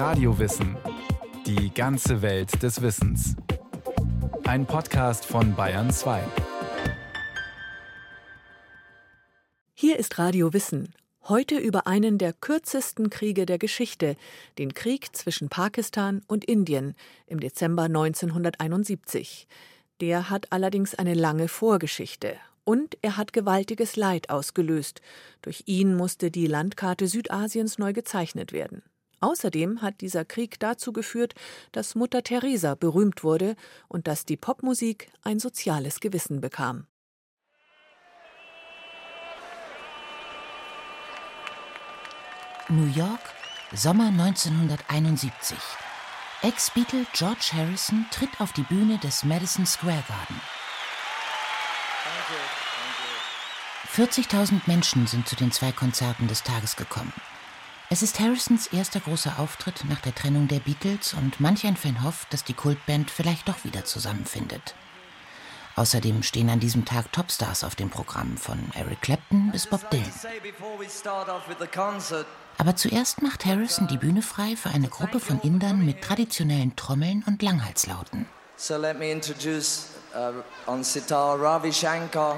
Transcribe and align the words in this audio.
Radiowissen. 0.00 0.78
Die 1.44 1.74
ganze 1.74 2.22
Welt 2.22 2.62
des 2.62 2.80
Wissens. 2.80 3.36
Ein 4.44 4.64
Podcast 4.64 5.26
von 5.26 5.54
Bayern 5.54 5.90
2. 5.90 6.22
Hier 9.74 9.98
ist 9.98 10.18
Radio 10.18 10.54
Wissen. 10.54 10.94
Heute 11.28 11.58
über 11.58 11.86
einen 11.86 12.16
der 12.16 12.32
kürzesten 12.32 13.10
Kriege 13.10 13.44
der 13.44 13.58
Geschichte, 13.58 14.16
den 14.56 14.72
Krieg 14.72 15.14
zwischen 15.14 15.50
Pakistan 15.50 16.22
und 16.26 16.46
Indien 16.46 16.94
im 17.26 17.38
Dezember 17.38 17.82
1971. 17.82 19.46
Der 20.00 20.30
hat 20.30 20.46
allerdings 20.50 20.94
eine 20.94 21.12
lange 21.12 21.46
Vorgeschichte 21.46 22.36
und 22.64 22.96
er 23.02 23.18
hat 23.18 23.34
gewaltiges 23.34 23.96
Leid 23.96 24.30
ausgelöst. 24.30 25.02
Durch 25.42 25.64
ihn 25.66 25.94
musste 25.94 26.30
die 26.30 26.46
Landkarte 26.46 27.06
Südasiens 27.06 27.76
neu 27.76 27.92
gezeichnet 27.92 28.54
werden. 28.54 28.80
Außerdem 29.20 29.82
hat 29.82 30.00
dieser 30.00 30.24
Krieg 30.24 30.58
dazu 30.60 30.92
geführt, 30.92 31.34
dass 31.72 31.94
Mutter 31.94 32.22
Teresa 32.22 32.74
berühmt 32.74 33.22
wurde 33.22 33.54
und 33.88 34.08
dass 34.08 34.24
die 34.24 34.38
Popmusik 34.38 35.10
ein 35.22 35.38
soziales 35.38 36.00
Gewissen 36.00 36.40
bekam. 36.40 36.86
New 42.70 42.86
York, 42.94 43.20
Sommer 43.74 44.06
1971. 44.06 45.58
Ex-Beatle 46.42 47.04
George 47.12 47.50
Harrison 47.52 48.06
tritt 48.10 48.40
auf 48.40 48.52
die 48.52 48.62
Bühne 48.62 48.96
des 48.98 49.24
Madison 49.24 49.66
Square 49.66 50.04
Garden. 50.08 50.40
40.000 53.94 54.60
Menschen 54.66 55.06
sind 55.06 55.28
zu 55.28 55.34
den 55.34 55.50
zwei 55.50 55.72
Konzerten 55.72 56.28
des 56.28 56.44
Tages 56.44 56.76
gekommen. 56.76 57.12
Es 57.92 58.04
ist 58.04 58.20
Harrisons 58.20 58.68
erster 58.68 59.00
großer 59.00 59.40
Auftritt 59.40 59.84
nach 59.88 60.00
der 60.00 60.14
Trennung 60.14 60.46
der 60.46 60.60
Beatles 60.60 61.12
und 61.12 61.40
manch 61.40 61.66
ein 61.66 61.76
Fan 61.76 62.04
hofft, 62.04 62.32
dass 62.32 62.44
die 62.44 62.54
Kultband 62.54 63.10
vielleicht 63.10 63.48
doch 63.48 63.64
wieder 63.64 63.84
zusammenfindet. 63.84 64.76
Außerdem 65.74 66.22
stehen 66.22 66.50
an 66.50 66.60
diesem 66.60 66.84
Tag 66.84 67.10
Topstars 67.10 67.64
auf 67.64 67.74
dem 67.74 67.90
Programm, 67.90 68.36
von 68.36 68.60
Eric 68.74 69.00
Clapton 69.00 69.50
bis 69.50 69.66
Bob 69.66 69.90
Dylan. 69.90 70.08
Aber 72.58 72.76
zuerst 72.76 73.22
macht 73.22 73.44
Harrison 73.44 73.88
die 73.88 73.98
Bühne 73.98 74.22
frei 74.22 74.54
für 74.54 74.70
eine 74.70 74.88
Gruppe 74.88 75.18
von 75.18 75.40
Indern 75.40 75.84
mit 75.84 76.00
traditionellen 76.00 76.76
Trommeln 76.76 77.24
und 77.26 77.42
Langhalslauten. 77.42 78.26
So 78.56 78.76
let 78.76 79.00
me 79.00 79.10
introduce 79.10 79.86
uh, 80.14 80.70
on 80.70 80.84
sitar 80.84 81.40
Ravi 81.40 81.72
Shankar. 81.72 82.36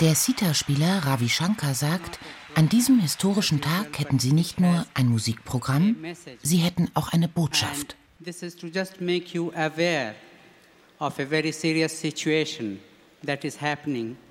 Der 0.00 0.16
Sitar-Spieler 0.16 1.06
Ravi 1.06 1.28
Shankar 1.28 1.72
sagt, 1.72 2.18
an 2.56 2.68
diesem 2.68 2.98
historischen 2.98 3.60
Tag 3.60 3.96
hätten 3.96 4.18
sie 4.18 4.32
nicht 4.32 4.58
nur 4.58 4.84
ein 4.92 5.06
Musikprogramm, 5.06 5.94
sie 6.42 6.56
hätten 6.56 6.90
auch 6.94 7.12
eine 7.12 7.28
Botschaft. 7.28 7.94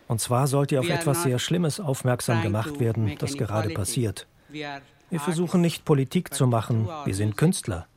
Und 0.07 0.19
zwar 0.19 0.47
sollte 0.47 0.79
auf 0.79 0.89
etwas 0.89 1.23
sehr 1.23 1.39
Schlimmes 1.39 1.79
aufmerksam 1.79 2.41
gemacht 2.41 2.79
werden, 2.81 3.15
das 3.17 3.37
gerade 3.37 3.69
passiert. 3.69 4.27
Wir 4.49 5.19
versuchen 5.19 5.61
nicht 5.61 5.85
Politik 5.85 6.33
zu 6.33 6.45
machen, 6.45 6.89
wir 7.05 7.15
sind 7.15 7.37
Künstler. 7.37 7.87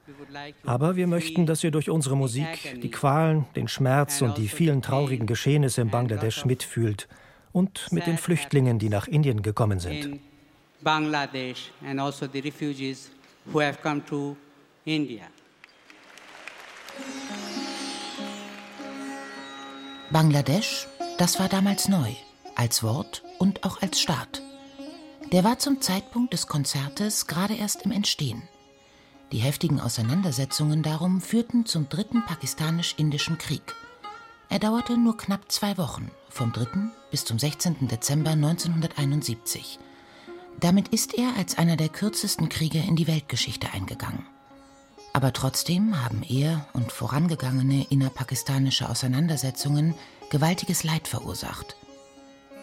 Aber 0.64 0.94
wir 0.94 1.08
möchten, 1.08 1.46
dass 1.46 1.64
ihr 1.64 1.72
durch 1.72 1.90
unsere 1.90 2.16
Musik 2.16 2.80
die 2.80 2.90
Qualen, 2.92 3.46
den 3.56 3.66
Schmerz 3.66 4.22
und 4.22 4.38
die 4.38 4.46
vielen 4.46 4.82
traurigen 4.82 5.26
Geschehnisse 5.26 5.80
in 5.80 5.90
Bangladesch 5.90 6.44
mitfühlt 6.44 7.08
und 7.56 7.90
mit 7.90 8.06
den 8.06 8.18
Flüchtlingen, 8.18 8.78
die 8.78 8.90
nach 8.90 9.08
Indien 9.08 9.40
gekommen 9.40 9.80
sind. 9.80 10.20
Bangladesh 10.82 11.70
and 11.82 11.98
also 11.98 12.26
the 12.30 12.40
refugees 12.40 13.10
who 13.50 13.62
have 13.62 13.78
come 13.82 14.04
to 14.04 14.36
India. 14.84 15.24
Bangladesch, 20.10 20.86
das 21.16 21.40
war 21.40 21.48
damals 21.48 21.88
neu, 21.88 22.12
als 22.54 22.82
Wort 22.82 23.22
und 23.38 23.64
auch 23.64 23.80
als 23.80 24.02
Staat. 24.02 24.42
Der 25.32 25.42
war 25.42 25.58
zum 25.58 25.80
Zeitpunkt 25.80 26.34
des 26.34 26.46
Konzertes 26.46 27.26
gerade 27.26 27.54
erst 27.54 27.86
im 27.86 27.90
Entstehen. 27.90 28.42
Die 29.32 29.38
heftigen 29.38 29.80
Auseinandersetzungen 29.80 30.82
darum 30.82 31.22
führten 31.22 31.64
zum 31.64 31.88
dritten 31.88 32.22
pakistanisch-indischen 32.26 33.38
Krieg– 33.38 33.74
er 34.48 34.60
dauerte 34.60 34.96
nur 34.96 35.16
knapp 35.16 35.50
zwei 35.50 35.76
Wochen, 35.76 36.10
vom 36.36 36.52
3. 36.52 36.66
bis 37.10 37.24
zum 37.24 37.38
16. 37.38 37.88
Dezember 37.88 38.32
1971. 38.32 39.78
Damit 40.60 40.88
ist 40.88 41.14
er 41.14 41.34
als 41.38 41.56
einer 41.56 41.76
der 41.76 41.88
kürzesten 41.88 42.50
Kriege 42.50 42.78
in 42.78 42.94
die 42.94 43.06
Weltgeschichte 43.06 43.72
eingegangen. 43.72 44.26
Aber 45.14 45.32
trotzdem 45.32 46.04
haben 46.04 46.22
er 46.22 46.68
und 46.74 46.92
vorangegangene 46.92 47.86
innerpakistanische 47.88 48.90
Auseinandersetzungen 48.90 49.94
gewaltiges 50.28 50.84
Leid 50.84 51.08
verursacht. 51.08 51.74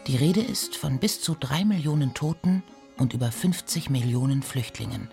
Die 0.06 0.18
Rede 0.18 0.42
ist 0.42 0.76
von 0.76 1.00
bis 1.00 1.22
zu 1.22 1.34
drei 1.34 1.66
Millionen 1.66 2.14
Toten 2.14 2.62
und 2.98 3.14
über 3.14 3.32
50 3.32 3.90
Millionen 3.90 4.44
Flüchtlingen. 4.44 5.10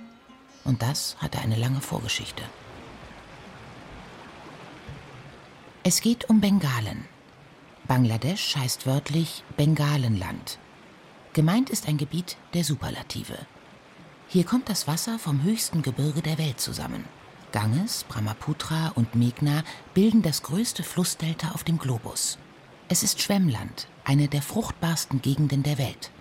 Und 0.65 0.83
das 0.83 1.17
hatte 1.19 1.39
eine 1.39 1.57
lange 1.57 1.81
Vorgeschichte. 1.81 2.43
Es 5.83 6.03
geht 6.03 6.29
um 6.29 6.43
Bengalen. 6.43 7.07
Bangladesch 7.91 8.55
heißt 8.55 8.87
wörtlich 8.87 9.43
Bengalenland. 9.57 10.61
Gemeint 11.33 11.71
ist 11.71 11.89
ein 11.89 11.97
Gebiet 11.97 12.37
der 12.55 12.63
Superlative. 12.63 13.37
Hier 14.29 14.45
kommt 14.45 14.69
das 14.69 14.87
Wasser 14.87 15.19
vom 15.19 15.43
höchsten 15.43 15.83
Gebirge 15.83 16.23
der 16.23 16.39
Welt 16.39 16.61
zusammen. 16.61 17.05
Ganges, 17.51 18.05
Brahmaputra 18.05 18.93
und 18.95 19.17
Meghna 19.17 19.65
bilden 19.93 20.23
das 20.23 20.45
größte 20.45 20.85
Flussdelta 20.85 21.51
auf 21.51 21.65
dem 21.65 21.79
Globus. 21.79 22.39
Es 22.89 23.03
ist 23.03 23.21
Schwemmland, 23.21 23.89
eine 24.05 24.29
der 24.29 24.43
fruchtbarsten 24.43 25.21
Gegenden 25.21 25.65
der 25.65 25.79
Welt. 25.79 26.13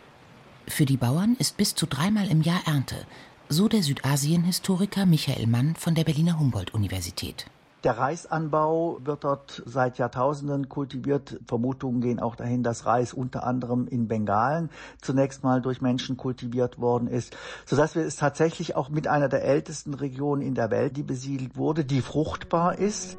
Für 0.68 0.88
die 0.88 0.98
Bauern 0.98 1.36
ist 1.38 1.56
bis 1.56 1.76
zu 1.76 1.86
dreimal 1.86 2.32
im 2.32 2.42
Jahr 2.42 2.62
Ernte, 2.66 3.06
so 3.48 3.68
der 3.68 3.84
Südasien-Historiker 3.84 5.06
Michael 5.06 5.46
Mann 5.46 5.76
von 5.76 5.94
der 5.94 6.04
Berliner 6.04 6.40
Humboldt-Universität. 6.40 7.46
Der 7.86 7.98
Reisanbau 7.98 9.00
wird 9.06 9.24
dort 9.24 9.64
seit 9.66 9.98
Jahrtausenden 9.98 10.68
kultiviert. 10.68 11.40
Vermutungen 11.48 12.02
gehen 12.02 12.20
auch 12.20 12.36
dahin, 12.36 12.62
dass 12.62 12.86
Reis 12.86 13.14
unter 13.14 13.46
anderem 13.46 13.88
in 13.88 14.10
Bengalen 14.10 14.70
zunächst 15.02 15.44
mal 15.44 15.62
durch 15.62 15.82
Menschen 15.82 16.18
kultiviert 16.18 16.80
worden 16.80 17.08
ist, 17.08 17.38
sodass 17.66 17.96
wir 17.96 18.04
es 18.04 18.18
tatsächlich 18.18 18.76
auch 18.76 18.90
mit 18.90 19.08
einer 19.08 19.30
der 19.30 19.46
ältesten 19.46 19.94
Regionen 19.94 20.42
in 20.42 20.56
der 20.56 20.72
Welt, 20.72 20.98
die 20.98 21.04
besiedelt 21.04 21.56
wurde, 21.56 21.86
die 21.86 22.02
fruchtbar 22.02 22.78
ist. 22.78 23.18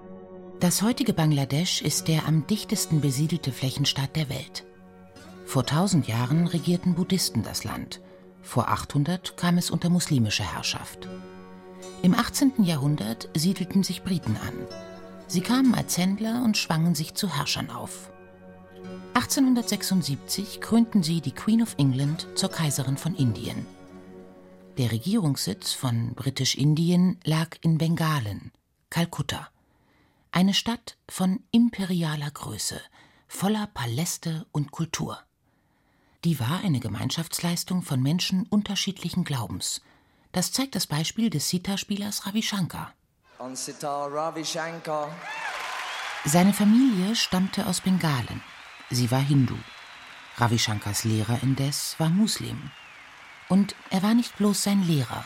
Das 0.61 0.83
heutige 0.83 1.15
Bangladesch 1.15 1.81
ist 1.81 2.09
der 2.09 2.29
am 2.29 2.47
dichtesten 2.47 3.01
besiedelte 3.01 3.53
Flächenstaat 3.53 4.15
der 4.15 4.29
Welt. 4.29 4.67
Vor 5.47 5.63
1000 5.63 6.07
Jahren 6.07 6.47
regierten 6.47 6.95
Buddhisten 6.95 7.43
das 7.43 7.65
Land. 7.65 8.03
Vor 8.43 8.69
800 8.69 9.39
kam 9.39 9.57
es 9.57 9.71
unter 9.71 9.89
muslimische 9.89 10.43
Herrschaft. 10.43 11.09
Im 12.03 12.15
18. 12.15 12.65
Jahrhundert 12.65 13.29
siedelten 13.35 13.83
sich 13.83 14.03
Briten 14.03 14.37
an. 14.39 14.55
Sie 15.27 15.43
kamen 15.43 15.75
als 15.75 15.99
Händler 15.99 16.43
und 16.43 16.57
schwangen 16.57 16.95
sich 16.95 17.15
zu 17.15 17.29
Herrschern 17.29 17.69
auf. 17.69 18.11
1876 19.13 20.63
krönten 20.63 21.03
sie 21.03 21.21
die 21.21 21.33
Queen 21.33 21.61
of 21.61 21.75
England 21.77 22.27
zur 22.37 22.51
Kaiserin 22.51 22.97
von 22.97 23.15
Indien. 23.15 23.67
Der 24.79 24.93
Regierungssitz 24.93 25.75
von 25.75 26.15
Britisch-Indien 26.15 27.19
lag 27.25 27.59
in 27.61 27.77
Bengalen, 27.77 28.51
Kalkutta. 28.89 29.49
Eine 30.33 30.55
Stadt 30.55 30.97
von 31.07 31.41
imperialer 31.51 32.31
Größe, 32.31 32.81
voller 33.29 33.67
Paläste 33.67 34.47
und 34.53 34.71
Kultur. 34.71 35.19
Die 36.25 36.41
war 36.41 36.61
eine 36.65 36.81
Gemeinschaftsleistung 36.81 37.83
von 37.83 38.03
Menschen 38.03 38.47
unterschiedlichen 38.47 39.25
Glaubens, 39.25 39.83
das 40.33 40.53
zeigt 40.53 40.75
das 40.75 40.87
Beispiel 40.87 41.31
des 41.31 41.49
Sitar-Spielers 41.49 42.27
Ravi 42.27 42.43
Shankar. 42.43 42.93
Seine 46.25 46.53
Familie 46.53 47.17
stammte 47.17 47.67
aus 47.67 47.81
Bengalen. 47.81 48.43
Sie 48.91 49.11
war 49.11 49.21
Hindu. 49.21 49.57
Ravi 50.37 50.59
Shankars 50.59 51.05
Lehrer 51.05 51.39
indes 51.43 51.97
war 51.99 52.11
Muslim. 52.11 52.71
Und 53.49 53.75
er 53.91 54.03
war 54.03 54.15
nicht 54.15 54.37
bloß 54.37 54.63
sein 54.63 54.83
Lehrer. 54.87 55.25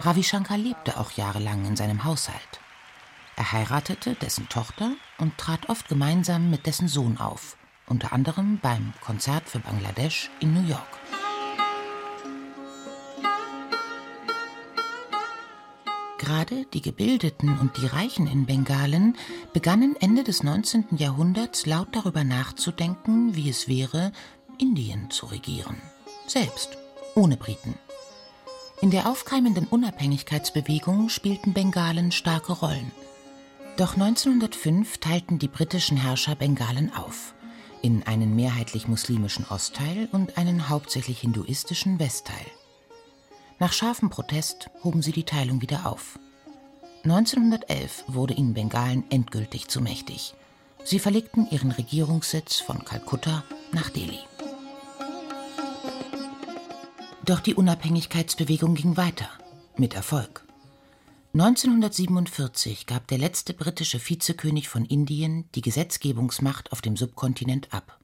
Ravi 0.00 0.22
Shankar 0.22 0.58
lebte 0.58 0.98
auch 0.98 1.10
jahrelang 1.12 1.64
in 1.64 1.76
seinem 1.76 2.04
Haushalt. 2.04 2.60
Er 3.34 3.50
heiratete 3.50 4.14
dessen 4.14 4.48
Tochter 4.48 4.92
und 5.18 5.38
trat 5.38 5.68
oft 5.68 5.88
gemeinsam 5.88 6.50
mit 6.50 6.66
dessen 6.66 6.86
Sohn 6.86 7.18
auf 7.18 7.56
unter 7.88 8.12
anderem 8.12 8.58
beim 8.60 8.92
Konzert 9.00 9.48
für 9.48 9.58
Bangladesch 9.58 10.30
in 10.40 10.54
New 10.54 10.66
York. 10.68 11.00
Gerade 16.18 16.66
die 16.72 16.82
Gebildeten 16.82 17.58
und 17.58 17.76
die 17.76 17.86
Reichen 17.86 18.26
in 18.26 18.46
Bengalen 18.46 19.16
begannen 19.52 19.96
Ende 20.00 20.22
des 20.22 20.42
19. 20.42 20.96
Jahrhunderts 20.96 21.66
laut 21.66 21.88
darüber 21.92 22.22
nachzudenken, 22.22 23.34
wie 23.34 23.50
es 23.50 23.66
wäre, 23.66 24.12
Indien 24.58 25.10
zu 25.10 25.26
regieren. 25.26 25.76
Selbst, 26.26 26.78
ohne 27.16 27.36
Briten. 27.36 27.74
In 28.80 28.90
der 28.90 29.08
aufkeimenden 29.08 29.66
Unabhängigkeitsbewegung 29.66 31.08
spielten 31.08 31.52
Bengalen 31.52 32.12
starke 32.12 32.52
Rollen. 32.52 32.92
Doch 33.76 33.94
1905 33.94 34.98
teilten 34.98 35.38
die 35.38 35.48
britischen 35.48 35.96
Herrscher 35.96 36.36
Bengalen 36.36 36.92
auf 36.94 37.34
in 37.82 38.02
einen 38.04 38.34
mehrheitlich 38.34 38.88
muslimischen 38.88 39.44
Ostteil 39.48 40.08
und 40.12 40.38
einen 40.38 40.68
hauptsächlich 40.68 41.20
hinduistischen 41.20 41.98
Westteil. 41.98 42.46
Nach 43.58 43.72
scharfem 43.72 44.10
Protest 44.10 44.70
hoben 44.82 45.02
sie 45.02 45.12
die 45.12 45.24
Teilung 45.24 45.60
wieder 45.60 45.86
auf. 45.86 46.18
1911 47.04 48.04
wurde 48.06 48.34
ihnen 48.34 48.54
Bengalen 48.54 49.04
endgültig 49.10 49.68
zu 49.68 49.80
mächtig. 49.80 50.34
Sie 50.84 50.98
verlegten 50.98 51.48
ihren 51.50 51.72
Regierungssitz 51.72 52.60
von 52.60 52.84
Kalkutta 52.84 53.44
nach 53.72 53.90
Delhi. 53.90 54.20
Doch 57.24 57.40
die 57.40 57.54
Unabhängigkeitsbewegung 57.54 58.74
ging 58.74 58.96
weiter, 58.96 59.28
mit 59.76 59.94
Erfolg. 59.94 60.44
1947 61.34 62.84
gab 62.84 63.06
der 63.06 63.16
letzte 63.16 63.54
britische 63.54 63.98
Vizekönig 63.98 64.68
von 64.68 64.84
Indien 64.84 65.48
die 65.54 65.62
Gesetzgebungsmacht 65.62 66.70
auf 66.72 66.82
dem 66.82 66.94
Subkontinent 66.94 67.72
ab. 67.72 67.98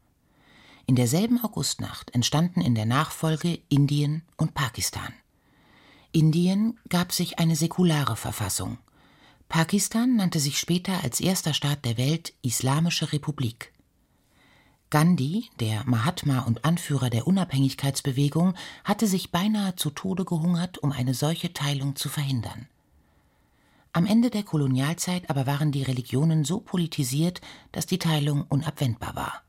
In 0.87 0.97
derselben 0.97 1.39
Augustnacht 1.45 2.15
entstanden 2.15 2.63
in 2.63 2.75
der 2.75 2.87
Nachfolge 2.87 3.59
Indien 3.69 4.23
und 4.39 4.55
Pakistan. 4.55 5.13
Indien 6.11 6.79
gab 6.89 7.13
sich 7.13 7.39
eine 7.39 7.55
säkulare 7.55 8.17
Verfassung. 8.17 8.79
Pakistan 9.51 10.17
nannte 10.17 10.41
sich 10.41 10.59
später 10.59 11.05
als 11.05 11.21
erster 11.21 11.53
Staat 11.53 11.85
der 11.85 11.99
Welt 11.99 12.33
Islamische 12.41 13.13
Republik. 13.13 13.75
Gandhi, 14.89 15.51
der 15.61 15.85
Mahatma 15.85 16.41
und 16.41 16.65
Anführer 16.65 17.11
der 17.11 17.27
Unabhängigkeitsbewegung, 17.27 18.55
hatte 18.85 19.07
sich 19.07 19.31
beinahe 19.31 19.77
zu 19.77 19.91
Tode 19.91 20.25
gehungert, 20.25 20.79
um 20.79 20.93
eine 20.93 21.13
solche 21.13 21.53
Teilung 21.53 21.95
zu 21.95 22.09
verhindern. 22.09 22.69
Am 23.99 24.07
Ende 24.07 24.31
der 24.31 24.45
Kolonialzeit 24.45 25.29
aber 25.29 25.49
waren 25.49 25.73
die 25.73 25.83
Religionen 25.83 26.45
so 26.45 26.61
politisiert, 26.61 27.41
dass 27.73 27.85
die 27.85 27.99
Teilung 27.99 28.45
unabwendbar 28.49 29.17
war. 29.17 29.43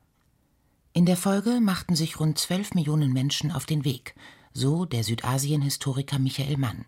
In 0.92 1.06
der 1.06 1.16
Folge 1.16 1.60
machten 1.60 1.94
sich 1.94 2.18
rund 2.18 2.36
zwölf 2.36 2.74
Millionen 2.74 3.12
Menschen 3.12 3.52
auf 3.52 3.64
den 3.64 3.84
Weg, 3.84 4.16
so 4.52 4.86
der 4.86 5.04
Südasien-Historiker 5.04 6.18
Michael 6.18 6.56
Mann. 6.56 6.84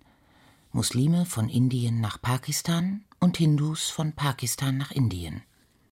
Muslime 0.72 1.24
von 1.24 1.48
Indien 1.48 2.00
nach 2.00 2.20
Pakistan 2.20 3.04
und 3.20 3.36
Hindus 3.36 3.90
von 3.90 4.12
Pakistan 4.12 4.76
nach 4.76 4.90
Indien. 4.90 5.42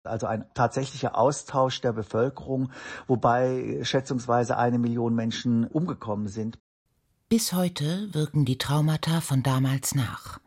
Also 0.02 0.26
ein 0.26 0.46
tatsächlicher 0.54 1.16
Austausch 1.16 1.80
der 1.80 1.92
Bevölkerung, 1.92 2.72
wobei 3.06 3.78
schätzungsweise 3.84 4.56
eine 4.56 4.80
Million 4.80 5.14
Menschen 5.14 5.68
umgekommen 5.68 6.26
sind. 6.26 6.58
Bis 7.28 7.52
heute 7.52 8.12
wirken 8.12 8.44
die 8.44 8.58
Traumata 8.58 9.20
von 9.20 9.44
damals 9.44 9.94
nach. 9.94 10.40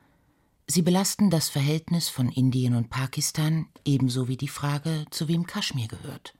Sie 0.68 0.81
belasten 0.81 1.30
das 1.30 1.50
Verhältnis 1.50 2.10
von 2.10 2.30
Indien 2.30 2.75
und 2.75 2.89
Pakistan 2.89 3.68
ebenso 3.83 4.27
wie 4.27 4.38
die 4.38 4.48
Frage, 4.48 5.06
zu 5.12 5.27
wem 5.27 5.45
Kaschmir 5.45 5.88
gehört. 5.88 6.36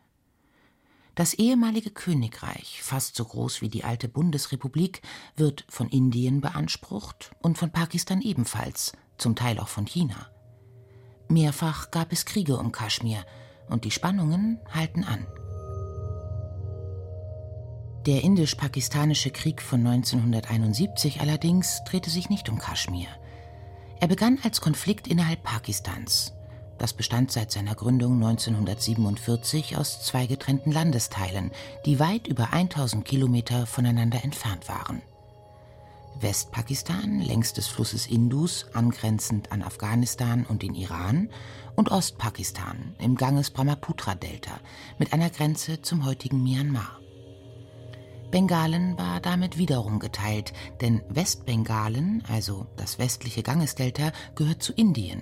Das 1.16 1.34
ehemalige 1.36 1.92
Königreich, 1.92 2.82
fast 2.82 3.16
so 3.16 3.26
groß 3.26 3.62
wie 3.62 3.70
die 3.70 3.84
alte 3.84 4.08
Bundesrepublik, 4.08 5.02
wird 5.36 5.66
von 5.70 5.90
Indien 5.90 6.42
beansprucht 6.42 7.32
und 7.42 7.58
von 7.58 7.72
Pakistan 7.72 8.22
ebenfalls, 8.22 8.94
zum 9.18 9.36
Teil 9.36 9.60
auch 9.60 9.68
von 9.68 9.86
China. 9.86 10.28
Mehrfach 11.28 11.92
gab 11.92 12.12
es 12.12 12.26
Kriege 12.26 12.58
um 12.58 12.72
Kaschmir 12.72 13.26
und 13.70 13.84
die 13.86 13.92
Spannungen 13.92 14.60
halten 14.74 15.04
an. 15.04 15.28
Der 18.06 18.24
indisch-pakistanische 18.24 19.30
Krieg 19.30 19.62
von 19.62 19.86
1971 19.86 21.22
allerdings 21.22 21.82
drehte 21.86 22.10
sich 22.10 22.30
nicht 22.30 22.50
um 22.50 22.58
Kaschmir. 22.58 23.08
Er 24.04 24.10
begann 24.10 24.38
als 24.44 24.60
Konflikt 24.60 25.08
innerhalb 25.08 25.44
Pakistans. 25.44 26.34
Das 26.78 26.92
bestand 26.92 27.32
seit 27.32 27.54
seiner 27.54 27.74
Gründung 27.74 28.16
1947 28.16 29.78
aus 29.78 30.04
zwei 30.04 30.26
getrennten 30.26 30.74
Landesteilen, 30.74 31.52
die 31.86 32.02
weit 32.02 32.28
über 32.28 32.52
1000 32.52 33.06
Kilometer 33.06 33.66
voneinander 33.66 34.22
entfernt 34.22 34.68
waren. 34.68 35.02
Westpakistan 36.20 37.22
längs 37.22 37.54
des 37.54 37.68
Flusses 37.68 38.06
Indus, 38.08 38.66
angrenzend 38.74 39.54
an 39.54 39.64
Afghanistan 39.64 40.46
und 40.50 40.64
den 40.64 40.76
Iran, 40.76 41.30
und 41.78 41.90
Ostpakistan 41.90 42.96
im 43.00 43.16
Ganges-Brahmaputra-Delta 43.16 44.60
mit 45.00 45.14
einer 45.14 45.30
Grenze 45.30 45.82
zum 45.82 46.04
heutigen 46.04 46.44
Myanmar. 46.44 47.00
Bengalen 48.34 48.98
war 48.98 49.20
damit 49.20 49.60
wiederum 49.60 50.00
geteilt, 50.00 50.54
denn 50.82 51.04
Westbengalen, 51.08 52.24
also 52.28 52.66
das 52.78 52.98
westliche 52.98 53.44
Gangesdelta, 53.44 54.12
gehört 54.34 54.64
zu 54.64 54.74
Indien. 54.74 55.22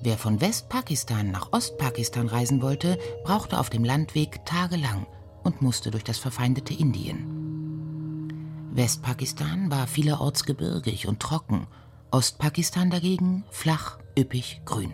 Wer 0.00 0.16
von 0.16 0.40
Westpakistan 0.40 1.32
nach 1.32 1.52
Ostpakistan 1.52 2.28
reisen 2.28 2.62
wollte, 2.62 3.00
brauchte 3.24 3.58
auf 3.58 3.68
dem 3.68 3.82
Landweg 3.82 4.46
tagelang 4.46 5.08
und 5.42 5.60
musste 5.60 5.90
durch 5.90 6.04
das 6.04 6.18
verfeindete 6.18 6.72
Indien. 6.72 8.30
Westpakistan 8.70 9.72
war 9.72 9.88
vielerorts 9.88 10.44
gebirgig 10.44 11.08
und 11.08 11.18
trocken, 11.18 11.66
Ostpakistan 12.12 12.90
dagegen 12.90 13.42
flach, 13.50 13.98
üppig, 14.16 14.60
grün. 14.64 14.92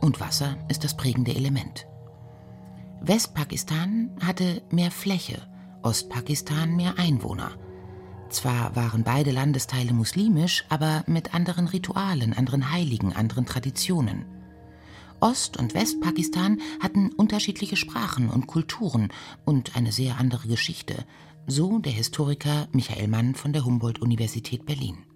Und 0.00 0.18
Wasser 0.18 0.56
ist 0.70 0.82
das 0.82 0.96
prägende 0.96 1.34
Element. 1.34 1.86
Westpakistan 3.02 4.16
hatte 4.24 4.62
mehr 4.70 4.90
Fläche, 4.90 5.42
Ostpakistan 5.88 6.76
mehr 6.76 6.98
Einwohner. 6.98 7.52
Zwar 8.28 8.76
waren 8.76 9.04
beide 9.04 9.30
Landesteile 9.30 9.94
muslimisch, 9.94 10.66
aber 10.68 11.02
mit 11.06 11.32
anderen 11.32 11.66
Ritualen, 11.66 12.34
anderen 12.34 12.70
Heiligen, 12.70 13.14
anderen 13.14 13.46
Traditionen. 13.46 14.26
Ost- 15.20 15.56
und 15.56 15.72
Westpakistan 15.72 16.60
hatten 16.78 17.10
unterschiedliche 17.14 17.76
Sprachen 17.76 18.28
und 18.28 18.46
Kulturen 18.46 19.08
und 19.46 19.76
eine 19.76 19.90
sehr 19.90 20.18
andere 20.18 20.46
Geschichte, 20.46 21.06
so 21.46 21.78
der 21.78 21.92
Historiker 21.92 22.68
Michael 22.72 23.08
Mann 23.08 23.34
von 23.34 23.54
der 23.54 23.64
Humboldt-Universität 23.64 24.66
Berlin. 24.66 25.07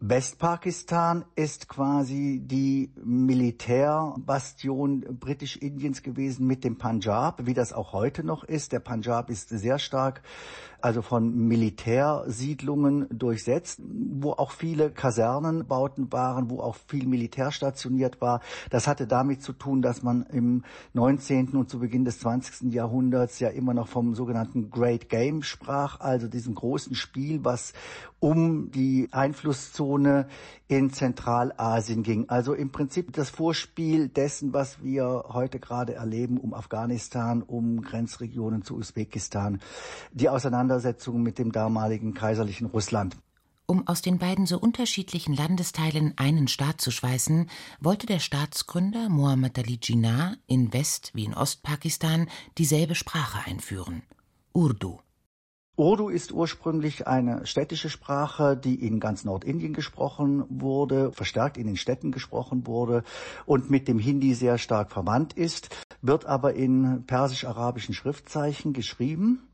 Westpakistan 0.00 1.24
ist 1.34 1.68
quasi 1.68 2.40
die 2.40 2.92
Militärbastion 3.02 5.18
Britisch-Indiens 5.18 6.04
gewesen 6.04 6.46
mit 6.46 6.62
dem 6.62 6.78
Punjab, 6.78 7.46
wie 7.46 7.54
das 7.54 7.72
auch 7.72 7.92
heute 7.92 8.22
noch 8.22 8.44
ist. 8.44 8.70
Der 8.70 8.78
Punjab 8.78 9.28
ist 9.28 9.48
sehr 9.48 9.80
stark 9.80 10.22
also 10.80 11.02
von 11.02 11.34
Militärsiedlungen 11.48 13.06
durchsetzt, 13.10 13.80
wo 13.82 14.32
auch 14.32 14.52
viele 14.52 14.90
Kasernenbauten 14.90 16.12
waren, 16.12 16.50
wo 16.50 16.60
auch 16.60 16.76
viel 16.86 17.06
Militär 17.06 17.50
stationiert 17.50 18.20
war. 18.20 18.40
Das 18.70 18.86
hatte 18.86 19.06
damit 19.06 19.42
zu 19.42 19.52
tun, 19.52 19.82
dass 19.82 20.02
man 20.02 20.24
im 20.32 20.64
19. 20.94 21.50
und 21.50 21.68
zu 21.68 21.80
Beginn 21.80 22.04
des 22.04 22.20
20. 22.20 22.72
Jahrhunderts 22.72 23.40
ja 23.40 23.48
immer 23.48 23.74
noch 23.74 23.88
vom 23.88 24.14
sogenannten 24.14 24.70
Great 24.70 25.08
Game 25.08 25.42
sprach, 25.42 26.00
also 26.00 26.28
diesem 26.28 26.54
großen 26.54 26.94
Spiel, 26.94 27.44
was 27.44 27.72
um 28.20 28.70
die 28.72 29.08
Einflusszone 29.12 30.26
in 30.66 30.90
Zentralasien 30.90 32.02
ging. 32.02 32.28
Also 32.28 32.52
im 32.52 32.70
Prinzip 32.70 33.12
das 33.12 33.30
Vorspiel 33.30 34.08
dessen, 34.08 34.52
was 34.52 34.82
wir 34.82 35.26
heute 35.28 35.60
gerade 35.60 35.94
erleben 35.94 36.38
um 36.38 36.52
Afghanistan, 36.52 37.42
um 37.42 37.82
Grenzregionen 37.82 38.62
zu 38.62 38.76
Usbekistan. 38.76 39.60
Die 40.12 40.28
Auseinandersetzung 40.28 40.67
mit 41.14 41.38
dem 41.38 41.52
damaligen 41.52 42.14
kaiserlichen 42.14 42.66
Russland. 42.66 43.16
Um 43.70 43.86
aus 43.86 44.00
den 44.00 44.18
beiden 44.18 44.46
so 44.46 44.58
unterschiedlichen 44.58 45.34
Landesteilen 45.34 46.14
einen 46.16 46.48
Staat 46.48 46.80
zu 46.80 46.90
schweißen, 46.90 47.50
wollte 47.80 48.06
der 48.06 48.18
Staatsgründer 48.18 49.10
Muhammad 49.10 49.58
Ali 49.58 49.78
Jinnah 49.82 50.36
in 50.46 50.72
West- 50.72 51.10
wie 51.12 51.24
in 51.24 51.34
Ostpakistan 51.34 52.28
dieselbe 52.56 52.94
Sprache 52.94 53.46
einführen. 53.46 54.02
Urdu. 54.54 55.00
Urdu 55.76 56.08
ist 56.08 56.32
ursprünglich 56.32 57.06
eine 57.06 57.46
städtische 57.46 57.90
Sprache, 57.90 58.56
die 58.56 58.74
in 58.74 58.98
ganz 59.00 59.24
Nordindien 59.24 59.74
gesprochen 59.74 60.44
wurde, 60.48 61.12
verstärkt 61.12 61.56
in 61.56 61.66
den 61.66 61.76
Städten 61.76 62.10
gesprochen 62.10 62.66
wurde 62.66 63.04
und 63.46 63.70
mit 63.70 63.86
dem 63.86 63.98
Hindi 63.98 64.34
sehr 64.34 64.58
stark 64.58 64.90
verwandt 64.90 65.34
ist, 65.34 65.68
wird 66.02 66.24
aber 66.24 66.54
in 66.54 67.04
persisch-arabischen 67.06 67.94
Schriftzeichen 67.94 68.72
geschrieben, 68.72 69.47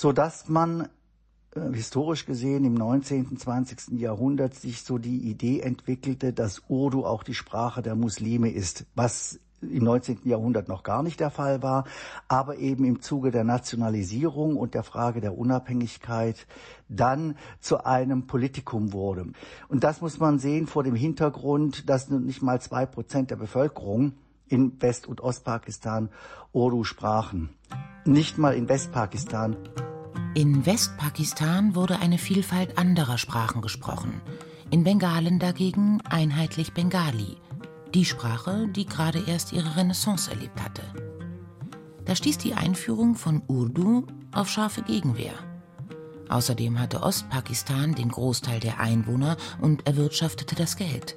so 0.00 0.12
dass 0.12 0.48
man 0.48 0.88
äh, 1.54 1.60
historisch 1.74 2.24
gesehen 2.24 2.64
im 2.64 2.72
19., 2.72 3.36
20. 3.36 4.00
Jahrhundert 4.00 4.54
sich 4.54 4.82
so 4.82 4.96
die 4.96 5.28
Idee 5.28 5.60
entwickelte, 5.60 6.32
dass 6.32 6.62
Urdu 6.68 7.04
auch 7.04 7.22
die 7.22 7.34
Sprache 7.34 7.82
der 7.82 7.96
Muslime 7.96 8.50
ist, 8.50 8.86
was 8.94 9.40
im 9.60 9.84
19. 9.84 10.20
Jahrhundert 10.24 10.68
noch 10.68 10.84
gar 10.84 11.02
nicht 11.02 11.20
der 11.20 11.28
Fall 11.28 11.62
war, 11.62 11.84
aber 12.28 12.56
eben 12.56 12.86
im 12.86 13.02
Zuge 13.02 13.30
der 13.30 13.44
Nationalisierung 13.44 14.56
und 14.56 14.72
der 14.72 14.84
Frage 14.84 15.20
der 15.20 15.36
Unabhängigkeit 15.36 16.46
dann 16.88 17.36
zu 17.60 17.84
einem 17.84 18.26
Politikum 18.26 18.94
wurde. 18.94 19.26
Und 19.68 19.84
das 19.84 20.00
muss 20.00 20.18
man 20.18 20.38
sehen 20.38 20.66
vor 20.66 20.82
dem 20.82 20.94
Hintergrund, 20.94 21.90
dass 21.90 22.08
nicht 22.08 22.40
mal 22.40 22.58
zwei 22.58 22.86
Prozent 22.86 23.30
der 23.30 23.36
Bevölkerung 23.36 24.14
in 24.48 24.80
West- 24.80 25.06
und 25.06 25.20
Ostpakistan 25.20 26.08
Urdu 26.52 26.84
sprachen. 26.84 27.50
Nicht 28.06 28.38
mal 28.38 28.54
in 28.54 28.66
Westpakistan. 28.66 29.56
In 30.34 30.64
Westpakistan 30.64 31.74
wurde 31.74 31.98
eine 31.98 32.16
Vielfalt 32.16 32.78
anderer 32.78 33.18
Sprachen 33.18 33.62
gesprochen. 33.62 34.20
In 34.70 34.84
Bengalen 34.84 35.40
dagegen 35.40 36.00
einheitlich 36.02 36.72
Bengali, 36.72 37.36
die 37.94 38.04
Sprache, 38.04 38.68
die 38.68 38.86
gerade 38.86 39.24
erst 39.26 39.52
ihre 39.52 39.74
Renaissance 39.74 40.30
erlebt 40.30 40.62
hatte. 40.62 40.82
Da 42.04 42.14
stieß 42.14 42.38
die 42.38 42.54
Einführung 42.54 43.16
von 43.16 43.42
Urdu 43.48 44.06
auf 44.30 44.48
scharfe 44.48 44.82
Gegenwehr. 44.82 45.34
Außerdem 46.28 46.78
hatte 46.78 47.02
Ostpakistan 47.02 47.96
den 47.96 48.10
Großteil 48.10 48.60
der 48.60 48.78
Einwohner 48.78 49.36
und 49.60 49.84
erwirtschaftete 49.88 50.54
das 50.54 50.76
Geld. 50.76 51.16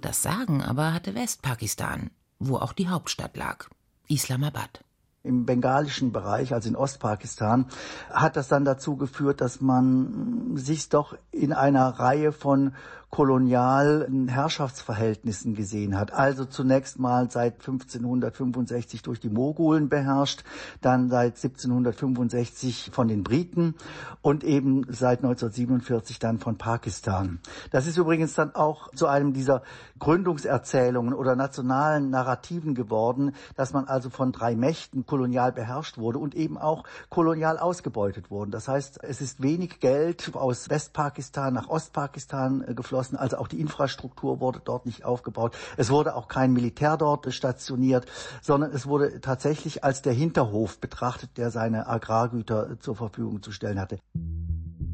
Das 0.00 0.22
Sagen 0.22 0.62
aber 0.62 0.94
hatte 0.94 1.14
Westpakistan, 1.14 2.10
wo 2.38 2.56
auch 2.56 2.72
die 2.72 2.88
Hauptstadt 2.88 3.36
lag, 3.36 3.68
Islamabad 4.08 4.85
im 5.26 5.44
bengalischen 5.44 6.12
Bereich, 6.12 6.54
also 6.54 6.68
in 6.68 6.76
Ostpakistan, 6.76 7.66
hat 8.10 8.36
das 8.36 8.48
dann 8.48 8.64
dazu 8.64 8.96
geführt, 8.96 9.40
dass 9.40 9.60
man 9.60 10.56
sich 10.56 10.88
doch 10.88 11.16
in 11.32 11.52
einer 11.52 11.88
Reihe 11.88 12.32
von 12.32 12.74
kolonialen 13.16 14.28
Herrschaftsverhältnissen 14.28 15.54
gesehen 15.54 15.98
hat. 15.98 16.12
Also 16.12 16.44
zunächst 16.44 16.98
mal 16.98 17.30
seit 17.30 17.54
1565 17.54 19.00
durch 19.00 19.20
die 19.20 19.30
Mogulen 19.30 19.88
beherrscht, 19.88 20.44
dann 20.82 21.08
seit 21.08 21.36
1765 21.36 22.90
von 22.92 23.08
den 23.08 23.24
Briten 23.24 23.74
und 24.20 24.44
eben 24.44 24.84
seit 24.90 25.24
1947 25.24 26.18
dann 26.18 26.40
von 26.40 26.58
Pakistan. 26.58 27.40
Das 27.70 27.86
ist 27.86 27.96
übrigens 27.96 28.34
dann 28.34 28.54
auch 28.54 28.92
zu 28.92 29.06
einem 29.06 29.32
dieser 29.32 29.62
Gründungserzählungen 29.98 31.14
oder 31.14 31.36
nationalen 31.36 32.10
Narrativen 32.10 32.74
geworden, 32.74 33.32
dass 33.54 33.72
man 33.72 33.86
also 33.86 34.10
von 34.10 34.30
drei 34.30 34.54
Mächten 34.54 35.06
kolonial 35.06 35.52
beherrscht 35.52 35.96
wurde 35.96 36.18
und 36.18 36.34
eben 36.34 36.58
auch 36.58 36.84
kolonial 37.08 37.58
ausgebeutet 37.58 38.30
wurde. 38.30 38.50
Das 38.50 38.68
heißt, 38.68 39.02
es 39.02 39.22
ist 39.22 39.42
wenig 39.42 39.80
Geld 39.80 40.32
aus 40.34 40.68
Westpakistan 40.68 41.54
nach 41.54 41.70
Ostpakistan 41.70 42.62
geflossen 42.76 43.05
geschlossen, 43.06 43.16
also 43.16 43.38
auch 43.38 43.48
die 43.48 43.60
Infrastruktur 43.60 44.40
wurde 44.40 44.60
dort 44.64 44.86
nicht 44.86 45.04
aufgebaut. 45.04 45.56
Es 45.76 45.90
wurde 45.90 46.14
auch 46.14 46.28
kein 46.28 46.52
Militär 46.52 46.96
dort 46.96 47.32
stationiert, 47.32 48.06
sondern 48.42 48.72
es 48.72 48.86
wurde 48.86 49.20
tatsächlich 49.20 49.84
als 49.84 50.02
der 50.02 50.12
Hinterhof 50.12 50.80
betrachtet, 50.80 51.30
der 51.36 51.50
seine 51.50 51.86
Agrargüter 51.86 52.78
zur 52.80 52.96
Verfügung 52.96 53.42
zu 53.42 53.52
stellen 53.52 53.80
hatte. 53.80 53.98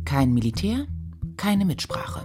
Kein 0.04 0.32
Militär, 0.32 0.86
keine 1.36 1.64
Mitsprache. 1.64 2.24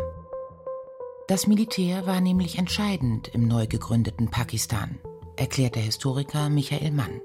Das 1.28 1.48
Militär 1.48 2.08
war 2.08 2.22
nämlich 2.22 2.58
entscheidend 2.58 3.28
im 3.28 3.48
neu 3.48 3.68
gegründeten 3.68 4.30
Pakistan, 4.30 4.98
erklärt 5.36 5.76
der 5.76 5.84
Historiker 5.84 6.50
Michael 6.50 6.92
Mann. 6.92 7.22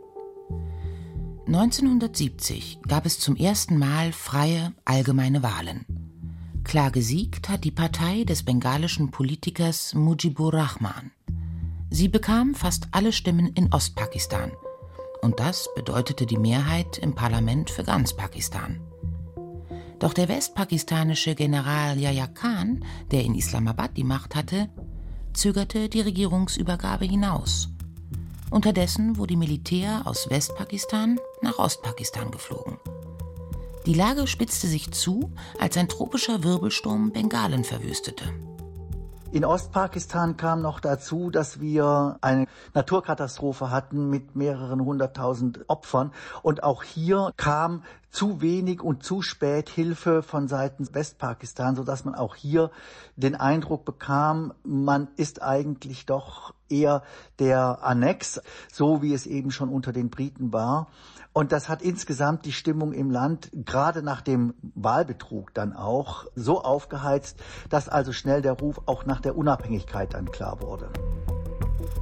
1970 1.47 2.81
gab 2.87 3.04
es 3.04 3.19
zum 3.19 3.37
ersten 3.37 3.78
Mal 3.78 4.12
freie, 4.12 4.73
allgemeine 4.85 5.42
Wahlen. 5.42 6.12
Klar 6.64 6.90
gesiegt 6.90 7.49
hat 7.49 7.64
die 7.64 7.71
Partei 7.71 8.25
des 8.25 8.45
bengalischen 8.45 9.11
Politikers 9.11 9.95
Mujibur 9.95 10.54
Rahman. 10.54 11.11
Sie 11.90 12.09
bekam 12.09 12.54
fast 12.54 12.88
alle 12.92 13.12
Stimmen 13.12 13.49
in 13.49 13.73
Ostpakistan. 13.73 14.52
Und 15.21 15.38
das 15.38 15.69
bedeutete 15.75 16.25
die 16.25 16.38
Mehrheit 16.38 16.99
im 16.99 17.14
Parlament 17.14 17.71
für 17.71 17.85
ganz 17.85 18.16
Pakistan. 18.16 18.81
Doch 19.99 20.14
der 20.14 20.28
westpakistanische 20.28 21.35
General 21.35 21.99
Yahya 21.99 22.26
Khan, 22.26 22.85
der 23.11 23.23
in 23.23 23.35
Islamabad 23.35 23.97
die 23.97 24.04
Macht 24.04 24.35
hatte, 24.35 24.69
zögerte 25.33 25.88
die 25.88 26.00
Regierungsübergabe 26.00 27.04
hinaus. 27.04 27.69
Unterdessen 28.50 29.16
wurde 29.16 29.37
Militär 29.37 30.02
aus 30.04 30.28
Westpakistan 30.28 31.19
nach 31.40 31.59
Ostpakistan 31.59 32.31
geflogen. 32.31 32.78
Die 33.87 33.95
Lage 33.95 34.29
spitzte 34.29 34.69
sich 34.69 34.93
zu, 34.93 35.33
als 35.59 35.77
ein 35.77 35.89
tropischer 35.89 36.45
Wirbelsturm 36.45 37.11
Bengalen 37.11 37.65
verwüstete. 37.65 38.27
In 39.33 39.45
Ostpakistan 39.45 40.37
kam 40.37 40.62
noch 40.62 40.79
dazu, 40.79 41.31
dass 41.31 41.59
wir 41.59 42.19
eine 42.21 42.47
Naturkatastrophe 42.75 43.71
hatten 43.71 44.09
mit 44.09 44.37
mehreren 44.37 44.85
hunderttausend 44.85 45.65
Opfern. 45.69 46.12
Und 46.43 46.62
auch 46.62 46.85
hier 46.85 47.33
kam 47.37 47.83
zu 48.12 48.42
wenig 48.42 48.83
und 48.83 49.02
zu 49.02 49.23
spät 49.23 49.71
Hilfe 49.71 50.23
von 50.23 50.47
Seiten 50.47 50.87
Westpakistan, 50.95 51.75
sodass 51.75 52.04
man 52.04 52.14
auch 52.14 52.37
hier 52.37 52.71
den 53.16 53.35
Eindruck 53.35 53.85
bekam, 53.85 54.52
man 54.62 55.09
ist 55.16 55.42
eigentlich 55.42 56.07
doch 56.07 56.54
eher 56.69 57.02
der 57.38 57.83
Annex, 57.83 58.40
so 58.71 59.02
wie 59.02 59.14
es 59.14 59.26
eben 59.26 59.50
schon 59.50 59.71
unter 59.71 59.92
den 59.92 60.11
Briten 60.11 60.52
war. 60.52 60.88
Und 61.33 61.50
das 61.52 61.71
hat 61.71 61.81
insgesamt 61.81 62.45
die 62.45 62.52
Stimmung 62.52 62.92
im 62.92 63.11
Land, 63.11 63.50
gerade 63.52 64.02
nach 64.02 64.21
dem 64.21 64.52
Wahlbetrug 64.75 65.54
dann 65.54 65.73
auch, 65.73 66.26
so 66.35 66.62
aufgeheizt, 66.62 67.38
dass 67.71 67.88
also 67.88 68.12
schnell 68.12 68.42
der 68.42 68.52
Ruf 68.52 68.83
auch 68.85 69.07
nach 69.07 69.21
der 69.21 69.37
Unabhängigkeit 69.37 70.12
dann 70.12 70.31
klar 70.31 70.61
wurde. 70.61 70.90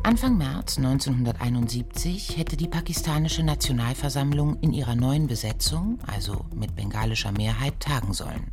Anfang 0.02 0.38
März 0.38 0.78
1971 0.78 2.37
hätte 2.37 2.56
die 2.56 2.68
pakistanische 2.68 3.42
Nationalversammlung 3.42 4.58
in 4.60 4.72
ihrer 4.72 4.94
neuen 4.94 5.26
Besetzung, 5.26 5.99
also 6.06 6.44
mit 6.54 6.75
bengalischer 6.75 7.32
Mehrheit, 7.32 7.78
tagen 7.80 8.12
sollen. 8.12 8.50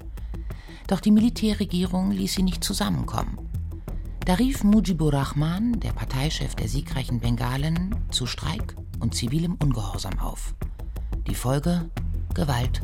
Doch 0.88 1.00
die 1.00 1.12
Militärregierung 1.12 2.12
ließ 2.12 2.34
sie 2.36 2.44
nicht 2.44 2.64
zusammenkommen. 2.64 3.38
Da 4.26 4.34
rief 4.34 4.64
Mujibur 4.64 5.14
Rahman, 5.14 5.80
der 5.80 5.92
Parteichef 5.92 6.56
der 6.56 6.68
siegreichen 6.68 7.20
Bengalen, 7.20 7.96
zu 8.12 8.26
Streik 8.26 8.76
und 9.00 9.16
zivilem 9.16 9.58
Ungehorsam 9.62 10.20
auf. 10.20 10.54
Die 11.28 11.36
Folge 11.36 11.90
Gewalt 12.34 12.82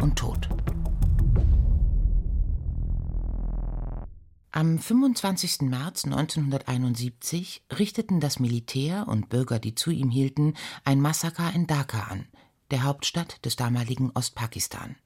und 0.00 0.16
Tod. 0.16 0.48
Am 4.56 4.78
25. 4.78 5.68
März 5.68 6.06
1971 6.06 7.62
richteten 7.78 8.20
das 8.20 8.40
Militär 8.40 9.06
und 9.06 9.28
Bürger, 9.28 9.58
die 9.58 9.74
zu 9.74 9.90
ihm 9.90 10.08
hielten, 10.08 10.54
ein 10.82 10.98
Massaker 10.98 11.52
in 11.52 11.66
Dhaka 11.66 12.04
an, 12.04 12.26
der 12.70 12.84
Hauptstadt 12.84 13.44
des 13.44 13.56
damaligen 13.56 14.12
Ostpakistan. 14.14 14.96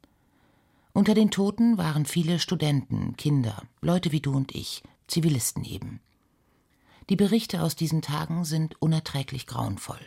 Unter 0.92 1.14
den 1.14 1.32
Toten 1.32 1.78
waren 1.78 2.06
viele 2.06 2.38
Studenten, 2.38 3.16
Kinder, 3.16 3.64
Leute 3.80 4.12
wie 4.12 4.20
du 4.20 4.36
und 4.36 4.54
ich, 4.54 4.84
Zivilisten 5.08 5.64
eben. 5.64 5.98
Die 7.08 7.16
Berichte 7.16 7.62
aus 7.62 7.74
diesen 7.74 8.02
Tagen 8.02 8.44
sind 8.44 8.80
unerträglich 8.80 9.48
grauenvoll. 9.48 9.98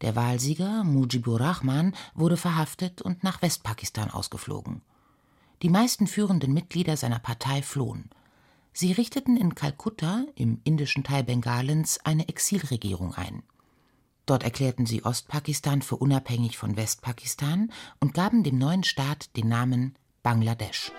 Der 0.00 0.16
Wahlsieger 0.16 0.84
Mujibur 0.84 1.38
Rahman 1.38 1.94
wurde 2.14 2.38
verhaftet 2.38 3.02
und 3.02 3.22
nach 3.22 3.42
Westpakistan 3.42 4.10
ausgeflogen. 4.10 4.80
Die 5.60 5.68
meisten 5.68 6.06
führenden 6.06 6.54
Mitglieder 6.54 6.96
seiner 6.96 7.18
Partei 7.18 7.60
flohen. 7.60 8.08
Sie 8.80 8.92
richteten 8.92 9.36
in 9.36 9.56
Kalkutta, 9.56 10.24
im 10.36 10.60
indischen 10.62 11.02
Teil 11.02 11.24
Bengalens, 11.24 11.98
eine 12.04 12.28
Exilregierung 12.28 13.12
ein. 13.12 13.42
Dort 14.24 14.44
erklärten 14.44 14.86
sie 14.86 15.04
Ostpakistan 15.04 15.82
für 15.82 15.96
unabhängig 15.96 16.56
von 16.56 16.76
Westpakistan 16.76 17.72
und 17.98 18.14
gaben 18.14 18.44
dem 18.44 18.56
neuen 18.56 18.84
Staat 18.84 19.36
den 19.36 19.48
Namen 19.48 19.96
Bangladesch. 20.22 20.92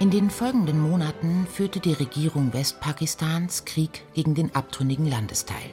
In 0.00 0.10
den 0.10 0.28
folgenden 0.28 0.80
Monaten 0.80 1.46
führte 1.46 1.80
die 1.80 1.94
Regierung 1.94 2.52
Westpakistans 2.52 3.64
Krieg 3.64 4.04
gegen 4.12 4.34
den 4.34 4.54
abtrünnigen 4.54 5.06
Landesteil. 5.06 5.70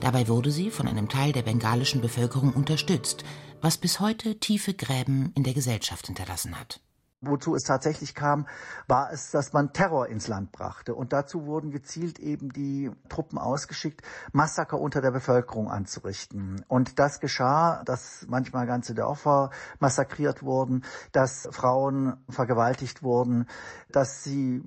Dabei 0.00 0.26
wurde 0.26 0.50
sie 0.50 0.72
von 0.72 0.88
einem 0.88 1.08
Teil 1.08 1.30
der 1.30 1.42
bengalischen 1.42 2.00
Bevölkerung 2.00 2.52
unterstützt, 2.52 3.22
was 3.60 3.78
bis 3.78 4.00
heute 4.00 4.40
tiefe 4.40 4.74
Gräben 4.74 5.30
in 5.36 5.44
der 5.44 5.54
Gesellschaft 5.54 6.08
hinterlassen 6.08 6.58
hat. 6.58 6.80
Wozu 7.22 7.54
es 7.54 7.62
tatsächlich 7.62 8.14
kam, 8.14 8.46
war 8.88 9.10
es, 9.10 9.30
dass 9.30 9.54
man 9.54 9.72
Terror 9.72 10.06
ins 10.08 10.28
Land 10.28 10.52
brachte. 10.52 10.94
Und 10.94 11.14
dazu 11.14 11.46
wurden 11.46 11.70
gezielt 11.70 12.18
eben 12.18 12.50
die 12.52 12.90
Truppen 13.08 13.38
ausgeschickt, 13.38 14.02
Massaker 14.32 14.78
unter 14.78 15.00
der 15.00 15.12
Bevölkerung 15.12 15.70
anzurichten. 15.70 16.62
Und 16.68 16.98
das 16.98 17.18
geschah, 17.20 17.82
dass 17.84 18.26
manchmal 18.28 18.66
ganze 18.66 18.94
Dörfer 18.94 19.50
massakriert 19.80 20.42
wurden, 20.42 20.84
dass 21.12 21.48
Frauen 21.52 22.22
vergewaltigt 22.28 23.02
wurden, 23.02 23.46
dass 23.90 24.22
sie 24.22 24.62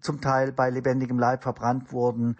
zum 0.00 0.22
Teil 0.22 0.52
bei 0.52 0.70
lebendigem 0.70 1.18
Leib 1.18 1.42
verbrannt 1.42 1.92
wurden. 1.92 2.36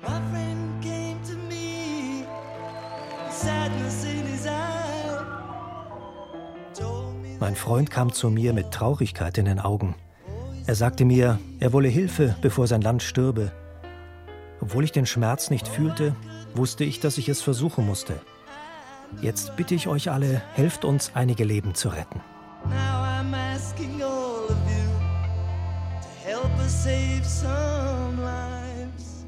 Mein 7.50 7.56
Freund 7.56 7.90
kam 7.90 8.12
zu 8.12 8.30
mir 8.30 8.52
mit 8.52 8.70
Traurigkeit 8.70 9.36
in 9.36 9.44
den 9.44 9.58
Augen. 9.58 9.96
Er 10.66 10.76
sagte 10.76 11.04
mir, 11.04 11.40
er 11.58 11.72
wolle 11.72 11.88
Hilfe, 11.88 12.36
bevor 12.40 12.68
sein 12.68 12.80
Land 12.80 13.02
stürbe. 13.02 13.50
Obwohl 14.60 14.84
ich 14.84 14.92
den 14.92 15.04
Schmerz 15.04 15.50
nicht 15.50 15.66
fühlte, 15.66 16.14
wusste 16.54 16.84
ich, 16.84 17.00
dass 17.00 17.18
ich 17.18 17.28
es 17.28 17.42
versuchen 17.42 17.84
musste. 17.84 18.20
Jetzt 19.20 19.56
bitte 19.56 19.74
ich 19.74 19.88
euch 19.88 20.12
alle, 20.12 20.40
helft 20.54 20.84
uns, 20.84 21.10
einige 21.14 21.42
Leben 21.42 21.74
zu 21.74 21.88
retten. 21.88 22.20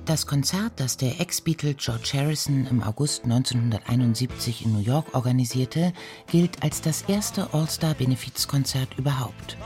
Das 0.04 0.26
Konzert, 0.26 0.72
das 0.76 0.96
der 0.96 1.20
Ex-Beatle 1.20 1.74
George 1.74 2.10
Harrison 2.14 2.66
im 2.66 2.82
August 2.82 3.22
1971 3.22 4.64
in 4.64 4.72
New 4.72 4.80
York 4.80 5.14
organisierte, 5.14 5.92
gilt 6.26 6.60
als 6.64 6.80
das 6.80 7.02
erste 7.02 7.54
All-Star-Benefizkonzert 7.54 8.98
überhaupt. 8.98 9.56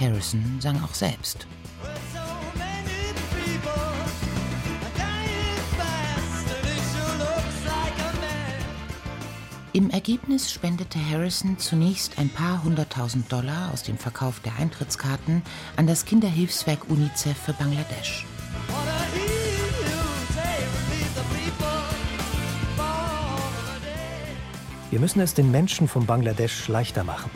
Harrison 0.00 0.58
sang 0.60 0.82
auch 0.82 0.94
selbst. 0.94 1.46
Im 9.74 9.90
Ergebnis 9.90 10.50
spendete 10.50 10.98
Harrison 11.10 11.58
zunächst 11.58 12.18
ein 12.18 12.30
paar 12.30 12.64
hunderttausend 12.64 13.30
Dollar 13.30 13.72
aus 13.72 13.82
dem 13.82 13.98
Verkauf 13.98 14.40
der 14.40 14.56
Eintrittskarten 14.56 15.42
an 15.76 15.86
das 15.86 16.06
Kinderhilfswerk 16.06 16.88
UNICEF 16.88 17.36
für 17.36 17.52
Bangladesch. 17.52 18.24
Wir 24.94 25.00
müssen 25.00 25.18
es 25.18 25.34
den 25.34 25.50
Menschen 25.50 25.88
von 25.88 26.06
Bangladesch 26.06 26.68
leichter 26.68 27.02
machen. 27.02 27.28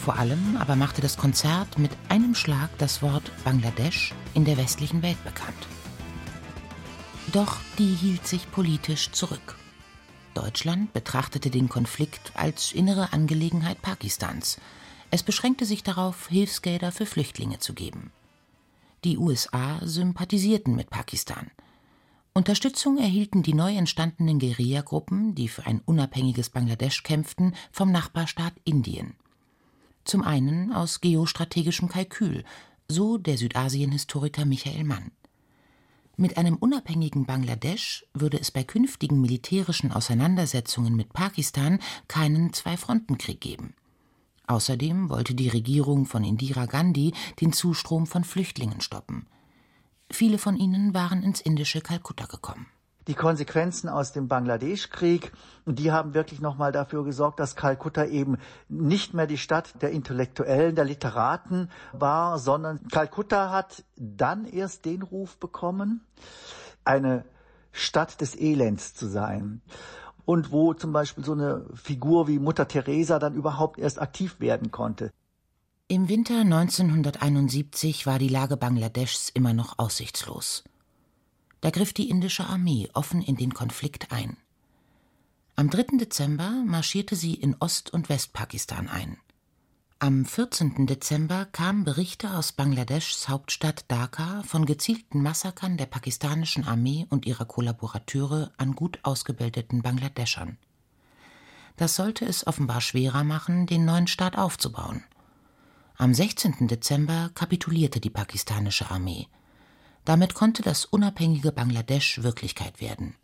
Vor 0.00 0.18
allem 0.18 0.56
aber 0.56 0.74
machte 0.74 1.00
das 1.00 1.16
Konzert 1.16 1.78
mit 1.78 1.92
einem 2.08 2.34
Schlag 2.34 2.68
das 2.78 3.00
Wort 3.00 3.30
Bangladesch 3.44 4.12
in 4.34 4.44
der 4.44 4.56
westlichen 4.56 5.02
Welt 5.02 5.22
bekannt. 5.22 5.68
Doch 7.30 7.60
die 7.78 7.94
hielt 7.94 8.26
sich 8.26 8.50
politisch 8.50 9.12
zurück. 9.12 9.54
Deutschland 10.34 10.92
betrachtete 10.92 11.48
den 11.48 11.68
Konflikt 11.68 12.32
als 12.34 12.72
innere 12.72 13.12
Angelegenheit 13.12 13.80
Pakistans. 13.80 14.58
Es 15.12 15.22
beschränkte 15.22 15.64
sich 15.64 15.84
darauf, 15.84 16.26
Hilfsgelder 16.26 16.90
für 16.90 17.06
Flüchtlinge 17.06 17.60
zu 17.60 17.72
geben. 17.72 18.10
Die 19.04 19.16
USA 19.16 19.78
sympathisierten 19.80 20.74
mit 20.74 20.90
Pakistan. 20.90 21.52
Unterstützung 22.34 22.96
erhielten 22.96 23.42
die 23.42 23.52
neu 23.52 23.76
entstandenen 23.76 24.38
Guerillagruppen, 24.38 25.34
die 25.34 25.48
für 25.48 25.66
ein 25.66 25.82
unabhängiges 25.84 26.48
Bangladesch 26.48 27.02
kämpften, 27.02 27.54
vom 27.70 27.92
Nachbarstaat 27.92 28.54
Indien. 28.64 29.16
Zum 30.04 30.22
einen 30.22 30.72
aus 30.72 31.02
geostrategischem 31.02 31.88
Kalkül, 31.88 32.44
so 32.88 33.18
der 33.18 33.36
Südasien-Historiker 33.36 34.46
Michael 34.46 34.84
Mann. 34.84 35.10
Mit 36.16 36.38
einem 36.38 36.56
unabhängigen 36.56 37.26
Bangladesch 37.26 38.06
würde 38.14 38.40
es 38.40 38.50
bei 38.50 38.64
künftigen 38.64 39.20
militärischen 39.20 39.92
Auseinandersetzungen 39.92 40.96
mit 40.96 41.12
Pakistan 41.12 41.80
keinen 42.08 42.52
Zwei-Fronten-Krieg 42.54 43.40
geben. 43.40 43.74
Außerdem 44.46 45.10
wollte 45.10 45.34
die 45.34 45.48
Regierung 45.48 46.06
von 46.06 46.24
Indira 46.24 46.64
Gandhi 46.66 47.12
den 47.40 47.52
Zustrom 47.52 48.06
von 48.06 48.24
Flüchtlingen 48.24 48.80
stoppen. 48.80 49.26
Viele 50.12 50.36
von 50.36 50.56
ihnen 50.56 50.92
waren 50.92 51.22
ins 51.22 51.40
indische 51.40 51.80
Kalkutta 51.80 52.26
gekommen. 52.26 52.66
Die 53.06 53.14
Konsequenzen 53.14 53.88
aus 53.88 54.12
dem 54.12 54.28
Bangladesch-Krieg, 54.28 55.32
die 55.64 55.90
haben 55.90 56.12
wirklich 56.12 56.40
nochmal 56.40 56.70
dafür 56.70 57.02
gesorgt, 57.02 57.40
dass 57.40 57.56
Kalkutta 57.56 58.04
eben 58.04 58.36
nicht 58.68 59.14
mehr 59.14 59.26
die 59.26 59.38
Stadt 59.38 59.80
der 59.80 59.90
Intellektuellen, 59.90 60.76
der 60.76 60.84
Literaten 60.84 61.70
war, 61.92 62.38
sondern 62.38 62.86
Kalkutta 62.88 63.50
hat 63.50 63.84
dann 63.96 64.44
erst 64.44 64.84
den 64.84 65.00
Ruf 65.00 65.38
bekommen, 65.38 66.02
eine 66.84 67.24
Stadt 67.72 68.20
des 68.20 68.38
Elends 68.38 68.94
zu 68.94 69.06
sein. 69.06 69.62
Und 70.26 70.52
wo 70.52 70.74
zum 70.74 70.92
Beispiel 70.92 71.24
so 71.24 71.32
eine 71.32 71.64
Figur 71.74 72.28
wie 72.28 72.38
Mutter 72.38 72.68
Teresa 72.68 73.18
dann 73.18 73.34
überhaupt 73.34 73.78
erst 73.78 74.00
aktiv 74.00 74.38
werden 74.40 74.70
konnte. 74.70 75.10
Im 75.92 76.08
Winter 76.08 76.40
1971 76.40 78.06
war 78.06 78.18
die 78.18 78.30
Lage 78.30 78.56
Bangladeschs 78.56 79.28
immer 79.28 79.52
noch 79.52 79.78
aussichtslos. 79.78 80.64
Da 81.60 81.68
griff 81.68 81.92
die 81.92 82.08
indische 82.08 82.46
Armee 82.46 82.88
offen 82.94 83.20
in 83.20 83.36
den 83.36 83.52
Konflikt 83.52 84.10
ein. 84.10 84.38
Am 85.54 85.68
3. 85.68 85.98
Dezember 85.98 86.50
marschierte 86.64 87.14
sie 87.14 87.34
in 87.34 87.56
Ost- 87.60 87.92
und 87.92 88.08
Westpakistan 88.08 88.88
ein. 88.88 89.18
Am 89.98 90.24
14. 90.24 90.86
Dezember 90.86 91.44
kamen 91.44 91.84
Berichte 91.84 92.30
aus 92.38 92.52
Bangladeschs 92.52 93.28
Hauptstadt 93.28 93.84
Dhaka 93.88 94.42
von 94.44 94.64
gezielten 94.64 95.22
Massakern 95.22 95.76
der 95.76 95.84
pakistanischen 95.84 96.64
Armee 96.64 97.06
und 97.10 97.26
ihrer 97.26 97.44
Kollaborateure 97.44 98.50
an 98.56 98.74
gut 98.74 98.98
ausgebildeten 99.02 99.82
Bangladeschern. 99.82 100.56
Das 101.76 101.96
sollte 101.96 102.24
es 102.24 102.46
offenbar 102.46 102.80
schwerer 102.80 103.24
machen, 103.24 103.66
den 103.66 103.84
neuen 103.84 104.06
Staat 104.06 104.38
aufzubauen. 104.38 105.04
Am 106.02 106.12
16. 106.14 106.66
Dezember 106.66 107.30
kapitulierte 107.32 108.00
die 108.00 108.10
pakistanische 108.10 108.90
Armee. 108.90 109.28
Damit 110.04 110.34
konnte 110.34 110.60
das 110.60 110.84
unabhängige 110.84 111.52
Bangladesch 111.52 112.24
Wirklichkeit 112.24 112.80
werden. 112.80 113.14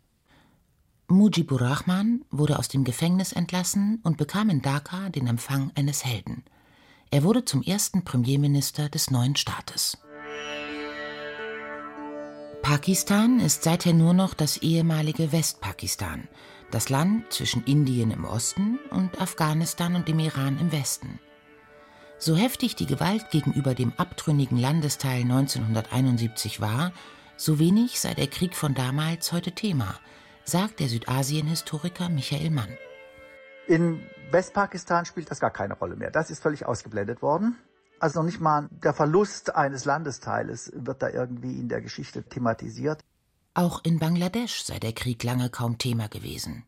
Mujibur 1.09 1.59
Rahman 1.59 2.23
wurde 2.31 2.57
aus 2.57 2.69
dem 2.69 2.85
Gefängnis 2.85 3.33
entlassen 3.33 3.99
und 4.03 4.15
bekam 4.15 4.49
in 4.49 4.61
Dhaka 4.61 5.09
den 5.09 5.27
Empfang 5.27 5.73
eines 5.75 6.05
Helden. 6.05 6.45
Er 7.11 7.23
wurde 7.23 7.43
zum 7.43 7.63
ersten 7.63 8.05
Premierminister 8.05 8.87
des 8.87 9.11
neuen 9.11 9.35
Staates. 9.35 9.97
Pakistan 12.61 13.41
ist 13.41 13.63
seither 13.63 13.91
nur 13.91 14.13
noch 14.13 14.33
das 14.33 14.55
ehemalige 14.55 15.33
Westpakistan, 15.33 16.29
das 16.71 16.87
Land 16.87 17.33
zwischen 17.33 17.65
Indien 17.65 18.11
im 18.11 18.23
Osten 18.23 18.79
und 18.91 19.19
Afghanistan 19.19 19.97
und 19.97 20.07
dem 20.07 20.19
Iran 20.19 20.57
im 20.59 20.71
Westen. 20.71 21.19
So 22.21 22.35
heftig 22.35 22.75
die 22.75 22.85
Gewalt 22.85 23.29
gegenüber 23.31 23.73
dem 23.73 23.93
abtrünnigen 23.95 24.57
Landesteil 24.57 25.21
1971 25.21 26.59
war, 26.59 26.91
so 27.37 27.59
wenig 27.59 28.01
sei 28.01 28.13
der 28.13 28.27
Krieg 28.27 28.57
von 28.57 28.73
damals 28.73 29.31
heute 29.31 29.53
Thema, 29.53 29.95
sagt 30.43 30.81
der 30.81 30.89
Südasien-Historiker 30.89 32.09
Michael 32.09 32.49
Mann. 32.49 32.77
In 33.67 34.03
Westpakistan 34.31 35.05
spielt 35.05 35.31
das 35.31 35.39
gar 35.39 35.51
keine 35.51 35.75
Rolle 35.75 35.95
mehr. 35.95 36.11
Das 36.11 36.29
ist 36.29 36.43
völlig 36.43 36.65
ausgeblendet 36.65 37.21
worden. 37.21 37.55
Also 37.99 38.19
noch 38.19 38.25
nicht 38.25 38.41
mal 38.41 38.67
der 38.69 38.93
Verlust 38.93 39.55
eines 39.55 39.85
Landesteiles 39.85 40.73
wird 40.75 41.01
da 41.01 41.09
irgendwie 41.09 41.57
in 41.57 41.69
der 41.69 41.79
Geschichte 41.79 42.23
thematisiert. 42.23 42.99
Auch 43.53 43.81
in 43.85 43.97
Bangladesch 43.97 44.63
sei 44.63 44.77
der 44.77 44.91
Krieg 44.91 45.23
lange 45.23 45.49
kaum 45.49 45.77
Thema 45.77 46.09
gewesen. 46.09 46.65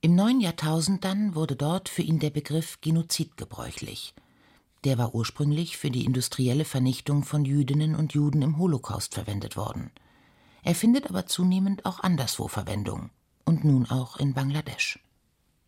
Im 0.00 0.16
neuen 0.16 0.40
Jahrtausend 0.40 1.04
dann 1.04 1.36
wurde 1.36 1.54
dort 1.54 1.88
für 1.88 2.02
ihn 2.02 2.18
der 2.18 2.30
Begriff 2.30 2.80
Genozid 2.80 3.36
gebräuchlich– 3.36 4.12
der 4.86 4.98
war 4.98 5.16
ursprünglich 5.16 5.76
für 5.76 5.90
die 5.90 6.04
industrielle 6.04 6.64
Vernichtung 6.64 7.24
von 7.24 7.44
Jüdinnen 7.44 7.96
und 7.96 8.14
Juden 8.14 8.40
im 8.40 8.56
Holocaust 8.56 9.14
verwendet 9.14 9.56
worden. 9.56 9.90
Er 10.62 10.76
findet 10.76 11.10
aber 11.10 11.26
zunehmend 11.26 11.84
auch 11.84 11.98
anderswo 12.00 12.46
Verwendung 12.46 13.10
und 13.44 13.64
nun 13.64 13.86
auch 13.90 14.16
in 14.16 14.32
Bangladesch. 14.32 15.00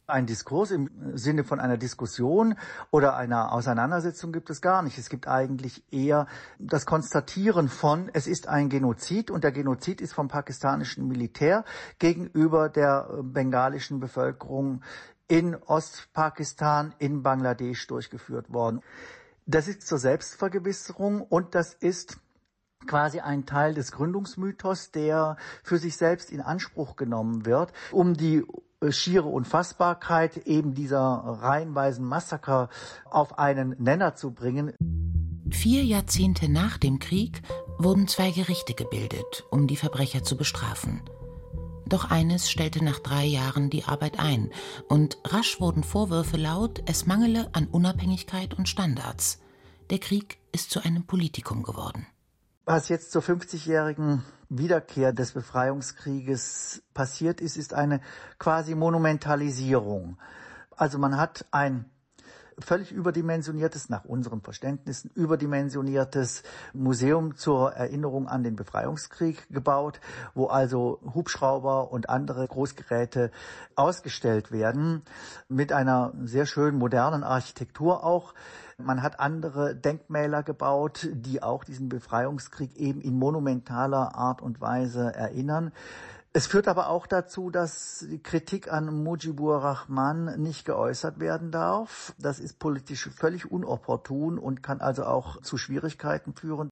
Ein 0.06 0.26
Diskurs 0.26 0.70
im 0.70 0.88
Sinne 1.14 1.42
von 1.42 1.58
einer 1.58 1.76
Diskussion 1.76 2.54
oder 2.92 3.16
einer 3.16 3.52
Auseinandersetzung 3.52 4.30
gibt 4.30 4.50
es 4.50 4.60
gar 4.60 4.82
nicht. 4.82 4.96
Es 4.98 5.10
gibt 5.10 5.26
eigentlich 5.26 5.82
eher 5.92 6.28
das 6.60 6.86
Konstatieren 6.86 7.68
von, 7.68 8.08
es 8.14 8.28
ist 8.28 8.46
ein 8.46 8.68
Genozid 8.70 9.32
und 9.32 9.42
der 9.42 9.52
Genozid 9.52 10.00
ist 10.00 10.12
vom 10.12 10.28
pakistanischen 10.28 11.08
Militär 11.08 11.64
gegenüber 11.98 12.68
der 12.68 13.10
bengalischen 13.22 13.98
Bevölkerung 13.98 14.82
in 15.28 15.54
Ostpakistan, 15.54 16.94
in 16.98 17.22
Bangladesch 17.22 17.86
durchgeführt 17.86 18.52
worden. 18.52 18.80
Das 19.46 19.68
ist 19.68 19.86
zur 19.86 19.98
Selbstvergewisserung 19.98 21.22
und 21.22 21.54
das 21.54 21.74
ist 21.74 22.18
quasi 22.86 23.20
ein 23.20 23.46
Teil 23.46 23.74
des 23.74 23.92
Gründungsmythos, 23.92 24.90
der 24.90 25.36
für 25.62 25.78
sich 25.78 25.96
selbst 25.96 26.30
in 26.30 26.40
Anspruch 26.40 26.96
genommen 26.96 27.44
wird, 27.44 27.72
um 27.92 28.14
die 28.14 28.44
schiere 28.90 29.28
Unfassbarkeit 29.28 30.36
eben 30.46 30.74
dieser 30.74 31.00
reihenweisen 31.00 32.04
Massaker 32.04 32.68
auf 33.04 33.38
einen 33.38 33.74
Nenner 33.78 34.14
zu 34.14 34.32
bringen. 34.32 34.72
Vier 35.50 35.82
Jahrzehnte 35.84 36.50
nach 36.50 36.78
dem 36.78 36.98
Krieg 36.98 37.42
wurden 37.78 38.06
zwei 38.06 38.30
Gerichte 38.30 38.74
gebildet, 38.74 39.44
um 39.50 39.66
die 39.66 39.76
Verbrecher 39.76 40.22
zu 40.22 40.36
bestrafen. 40.36 41.02
Doch 41.88 42.10
eines 42.10 42.50
stellte 42.50 42.84
nach 42.84 42.98
drei 42.98 43.24
Jahren 43.24 43.70
die 43.70 43.84
Arbeit 43.84 44.18
ein, 44.18 44.50
und 44.88 45.18
rasch 45.24 45.58
wurden 45.60 45.82
Vorwürfe 45.82 46.36
laut, 46.36 46.82
es 46.86 47.06
mangele 47.06 47.48
an 47.54 47.66
Unabhängigkeit 47.66 48.54
und 48.54 48.68
Standards. 48.68 49.40
Der 49.88 49.98
Krieg 49.98 50.38
ist 50.52 50.70
zu 50.70 50.84
einem 50.84 51.04
Politikum 51.04 51.62
geworden. 51.62 52.06
Was 52.66 52.90
jetzt 52.90 53.12
zur 53.12 53.22
50-jährigen 53.22 54.22
Wiederkehr 54.50 55.14
des 55.14 55.32
Befreiungskrieges 55.32 56.82
passiert 56.92 57.40
ist, 57.40 57.56
ist 57.56 57.72
eine 57.72 58.02
quasi 58.38 58.74
Monumentalisierung. 58.74 60.18
Also 60.76 60.98
man 60.98 61.16
hat 61.16 61.46
ein 61.50 61.86
völlig 62.60 62.92
überdimensioniertes, 62.92 63.88
nach 63.88 64.04
unseren 64.04 64.40
Verständnissen 64.40 65.10
überdimensioniertes 65.14 66.42
Museum 66.72 67.36
zur 67.36 67.72
Erinnerung 67.72 68.28
an 68.28 68.42
den 68.42 68.56
Befreiungskrieg 68.56 69.46
gebaut, 69.50 70.00
wo 70.34 70.46
also 70.46 71.00
Hubschrauber 71.14 71.90
und 71.92 72.08
andere 72.10 72.46
Großgeräte 72.46 73.30
ausgestellt 73.76 74.52
werden, 74.52 75.02
mit 75.48 75.72
einer 75.72 76.12
sehr 76.24 76.46
schönen 76.46 76.78
modernen 76.78 77.24
Architektur 77.24 78.04
auch. 78.04 78.34
Man 78.80 79.02
hat 79.02 79.18
andere 79.18 79.74
Denkmäler 79.74 80.44
gebaut, 80.44 81.08
die 81.10 81.42
auch 81.42 81.64
diesen 81.64 81.88
Befreiungskrieg 81.88 82.76
eben 82.76 83.00
in 83.00 83.18
monumentaler 83.18 84.14
Art 84.14 84.40
und 84.40 84.60
Weise 84.60 85.12
erinnern. 85.14 85.72
Es 86.38 86.46
führt 86.46 86.68
aber 86.68 86.88
auch 86.88 87.08
dazu, 87.08 87.50
dass 87.50 88.06
Kritik 88.22 88.72
an 88.72 89.02
Mujibur 89.02 89.56
Rahman 89.56 90.40
nicht 90.40 90.64
geäußert 90.64 91.18
werden 91.18 91.50
darf. 91.50 92.14
Das 92.16 92.38
ist 92.38 92.60
politisch 92.60 93.08
völlig 93.08 93.50
unopportun 93.50 94.38
und 94.38 94.62
kann 94.62 94.80
also 94.80 95.04
auch 95.04 95.42
zu 95.42 95.58
Schwierigkeiten 95.58 96.32
führen. 96.34 96.68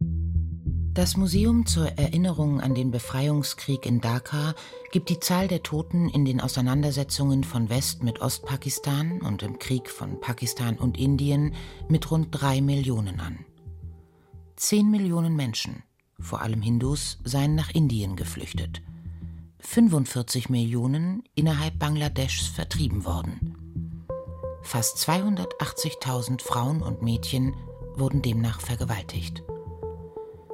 Das 0.95 1.17
Museum 1.17 1.67
zur 1.67 1.89
Erinnerung 1.99 2.61
an 2.61 2.77
den 2.77 2.93
Befreiungskrieg 2.93 3.87
in 3.87 4.01
Dhaka 4.01 4.55
gibt 4.93 5.09
die 5.09 5.19
Zahl 5.19 5.49
der 5.49 5.65
Toten 5.65 6.11
in 6.11 6.25
den 6.25 6.41
Auseinandersetzungen 6.41 7.43
von 7.43 7.69
West 7.69 8.05
mit 8.05 8.21
Ostpakistan 8.21 9.21
und 9.21 9.43
im 9.43 9.59
Krieg 9.59 9.91
von 9.91 10.21
Pakistan 10.21 10.79
und 10.79 10.97
Indien 10.97 11.57
mit 11.89 12.09
rund 12.13 12.29
drei 12.31 12.61
Millionen 12.61 13.19
an. 13.19 13.45
Zehn 14.55 14.93
Millionen 14.93 15.35
Menschen, 15.35 15.83
vor 16.21 16.41
allem 16.41 16.63
Hindus, 16.63 17.19
seien 17.25 17.57
nach 17.57 17.71
Indien 17.71 18.15
geflüchtet. 18.15 18.81
45 19.61 20.49
Millionen 20.49 21.23
innerhalb 21.35 21.79
Bangladeschs 21.79 22.47
vertrieben 22.47 23.05
worden. 23.05 24.05
Fast 24.63 24.99
280.000 24.99 26.43
Frauen 26.43 26.83
und 26.83 27.03
Mädchen 27.03 27.55
wurden 27.95 28.23
demnach 28.23 28.61
vergewaltigt. 28.61 29.43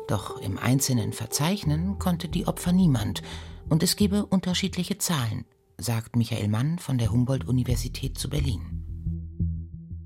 Doch 0.09 0.41
im 0.41 0.59
Einzelnen 0.59 1.12
verzeichnen 1.12 1.99
konnte 1.99 2.29
die 2.29 2.47
Opfer 2.47 2.73
niemand 2.73 3.23
und 3.69 3.83
es 3.83 3.97
gebe 3.97 4.27
unterschiedliche 4.27 4.99
Zahlen, 4.99 5.45
sagt 5.79 6.17
Michael 6.17 6.49
Mann 6.49 6.79
von 6.79 6.99
der 6.99 7.11
Humboldt-Universität 7.11 8.19
zu 8.19 8.29
Berlin 8.29 8.82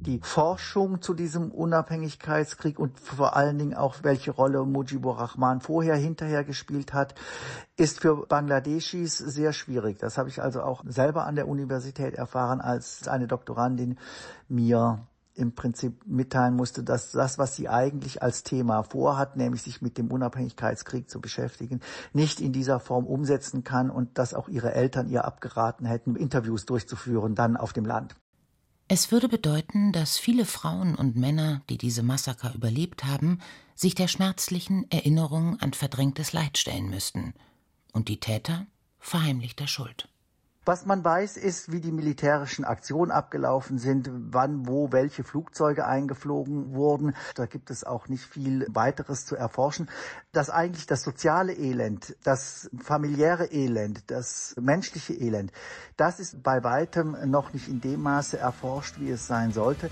die 0.07 0.21
Forschung 0.23 1.03
zu 1.03 1.15
diesem 1.15 1.51
Unabhängigkeitskrieg 1.51 2.79
und 2.79 2.99
vor 3.01 3.37
allen 3.37 3.59
Dingen 3.59 3.75
auch 3.75 3.97
welche 4.03 4.31
Rolle 4.31 4.65
Mujibur 4.65 5.19
Rahman 5.19 5.61
vorher, 5.61 5.97
hinterher 5.97 6.45
gespielt 6.45 6.93
hat, 6.93 7.15
ist 7.77 8.01
für 8.01 8.27
Bangladeschis 8.27 9.19
sehr 9.19 9.53
schwierig. 9.53 9.99
Das 9.99 10.17
habe 10.17 10.29
ich 10.29 10.41
also 10.41 10.63
auch 10.63 10.85
selber 10.87 11.27
an 11.27 11.35
der 11.35 11.49
Universität 11.49 12.15
erfahren, 12.15 12.61
als 12.61 13.09
eine 13.09 13.27
Doktorandin 13.27 13.99
mir 14.49 15.07
im 15.35 15.55
Prinzip 15.55 16.07
mitteilen 16.07 16.55
musste, 16.55 16.83
dass 16.83 17.11
das, 17.13 17.37
was 17.39 17.57
sie 17.57 17.69
eigentlich 17.69 18.23
als 18.23 18.43
Thema 18.43 18.83
vorhat, 18.83 19.37
nämlich 19.37 19.63
sich 19.63 19.83
mit 19.83 19.99
dem 19.99 20.11
Unabhängigkeitskrieg 20.11 21.11
zu 21.11 21.21
beschäftigen, 21.21 21.81
nicht 22.13 22.41
in 22.41 22.53
dieser 22.53 22.81
Form 22.81 23.07
umsetzen 23.07 23.63
kann 23.63 23.91
und 23.91 24.17
dass 24.19 24.35
auch 24.35 24.49
ihre 24.49 24.73
Eltern 24.73 25.09
ihr 25.09 25.25
abgeraten 25.25 25.85
hätten, 25.85 26.17
Interviews 26.17 26.65
durchzuführen, 26.65 27.35
dann 27.35 27.57
auf 27.57 27.73
dem 27.73 27.85
Land. 27.85 28.17
Es 28.89 29.11
würde 29.11 29.29
bedeuten, 29.29 29.91
dass 29.91 30.17
viele 30.17 30.45
Frauen 30.45 30.95
und 30.95 31.17
Männer, 31.17 31.63
die 31.69 31.77
diese 31.77 32.05
Massaker 32.05 32.55
überlebt 32.55 33.05
haben, 33.05 33.41
sich 33.75 33.97
der 33.97 34.07
schmerzlichen 34.07 34.89
Erinnerung 34.91 35.61
an 35.61 35.73
verdrängtes 35.73 36.33
Leid 36.33 36.57
stellen 36.57 36.89
müssten 36.89 37.35
und 37.93 38.09
die 38.09 38.21
Täter 38.21 38.67
verheimlichter 39.01 39.67
Schuld. 39.67 40.09
Was 40.69 40.85
man 40.85 41.05
weiß, 41.05 41.37
ist, 41.37 41.71
wie 41.71 41.81
die 41.81 41.93
militärischen 41.93 42.65
Aktionen 42.65 43.13
abgelaufen 43.13 43.79
sind, 43.79 44.11
wann, 44.13 44.67
wo, 44.67 44.91
welche 44.91 45.23
Flugzeuge 45.23 45.87
eingeflogen 45.87 46.75
wurden. 46.75 47.15
Da 47.37 47.47
gibt 47.47 47.71
es 47.71 47.85
auch 47.85 48.09
nicht 48.09 48.25
viel 48.25 48.67
weiteres 48.69 49.27
zu 49.27 49.37
erforschen. 49.37 49.89
Dass 50.33 50.51
eigentlich 50.51 50.87
das 50.87 51.05
soziale 51.05 51.53
Elend, 51.53 52.17
das 52.25 52.69
familiäre 52.83 53.47
Elend, 53.53 54.11
das 54.11 54.57
menschliche 54.61 55.15
Elend, 55.15 55.53
das 55.97 56.19
ist 56.19 56.43
bei 56.43 56.65
weitem 56.65 57.17
noch 57.31 57.53
nicht 57.53 57.69
in 57.69 57.81
dem 57.81 58.03
Maße 58.03 58.37
erforscht, 58.37 58.99
wie 58.99 59.11
es 59.11 59.25
sein 59.25 59.53
sollte. 59.53 59.89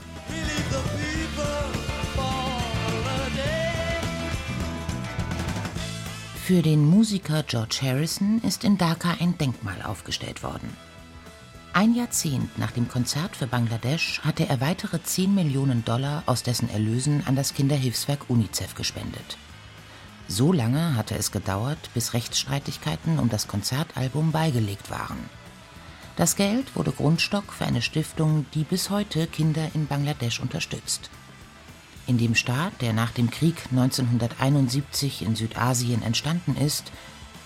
Für 6.46 6.60
den 6.60 6.84
Musiker 6.84 7.42
George 7.42 7.78
Harrison 7.80 8.42
ist 8.42 8.64
in 8.64 8.76
Dhaka 8.76 9.16
ein 9.18 9.38
Denkmal 9.38 9.80
aufgestellt 9.80 10.42
worden. 10.42 10.76
Ein 11.72 11.94
Jahrzehnt 11.94 12.58
nach 12.58 12.70
dem 12.70 12.86
Konzert 12.86 13.34
für 13.34 13.46
Bangladesch 13.46 14.20
hatte 14.22 14.46
er 14.46 14.60
weitere 14.60 15.02
10 15.02 15.34
Millionen 15.34 15.86
Dollar 15.86 16.22
aus 16.26 16.42
dessen 16.42 16.68
Erlösen 16.68 17.22
an 17.26 17.34
das 17.34 17.54
Kinderhilfswerk 17.54 18.28
UNICEF 18.28 18.74
gespendet. 18.74 19.38
So 20.28 20.52
lange 20.52 20.96
hatte 20.96 21.14
es 21.14 21.32
gedauert, 21.32 21.78
bis 21.94 22.12
Rechtsstreitigkeiten 22.12 23.18
um 23.18 23.30
das 23.30 23.48
Konzertalbum 23.48 24.30
beigelegt 24.30 24.90
waren. 24.90 25.30
Das 26.16 26.36
Geld 26.36 26.76
wurde 26.76 26.92
Grundstock 26.92 27.54
für 27.54 27.64
eine 27.64 27.80
Stiftung, 27.80 28.44
die 28.52 28.64
bis 28.64 28.90
heute 28.90 29.28
Kinder 29.28 29.70
in 29.72 29.86
Bangladesch 29.86 30.40
unterstützt. 30.40 31.08
In 32.06 32.18
dem 32.18 32.34
Staat, 32.34 32.80
der 32.82 32.92
nach 32.92 33.12
dem 33.12 33.30
Krieg 33.30 33.56
1971 33.70 35.22
in 35.22 35.36
Südasien 35.36 36.02
entstanden 36.02 36.56
ist, 36.56 36.92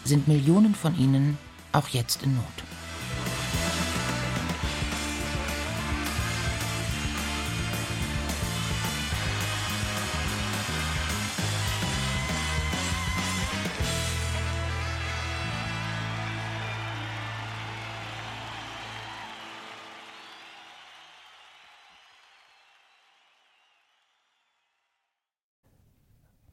sind 0.04 0.26
Millionen 0.26 0.74
von 0.74 0.98
ihnen 0.98 1.38
auch 1.72 1.88
jetzt 1.88 2.22
in 2.22 2.34
Not. 2.34 2.67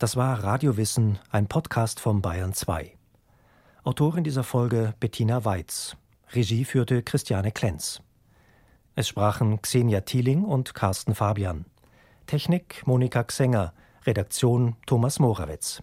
Das 0.05 0.15
war 0.15 0.43
Radiowissen, 0.43 1.17
ein 1.31 1.47
Podcast 1.47 1.99
vom 1.99 2.21
Bayern 2.21 2.53
2. 2.53 2.95
Autorin 3.83 4.23
dieser 4.23 4.43
Folge 4.43 4.93
Bettina 4.99 5.45
Weiz. 5.45 5.97
Regie 6.31 6.63
führte 6.63 7.01
Christiane 7.01 7.51
Klenz. 7.51 8.03
Es 8.93 9.07
sprachen 9.07 9.63
Xenia 9.63 10.01
Thieling 10.01 10.43
und 10.43 10.75
Carsten 10.75 11.15
Fabian. 11.15 11.65
Technik 12.27 12.85
Monika 12.85 13.23
Xenger. 13.23 13.73
Redaktion 14.05 14.75
Thomas 14.85 15.17
Morawetz. 15.17 15.81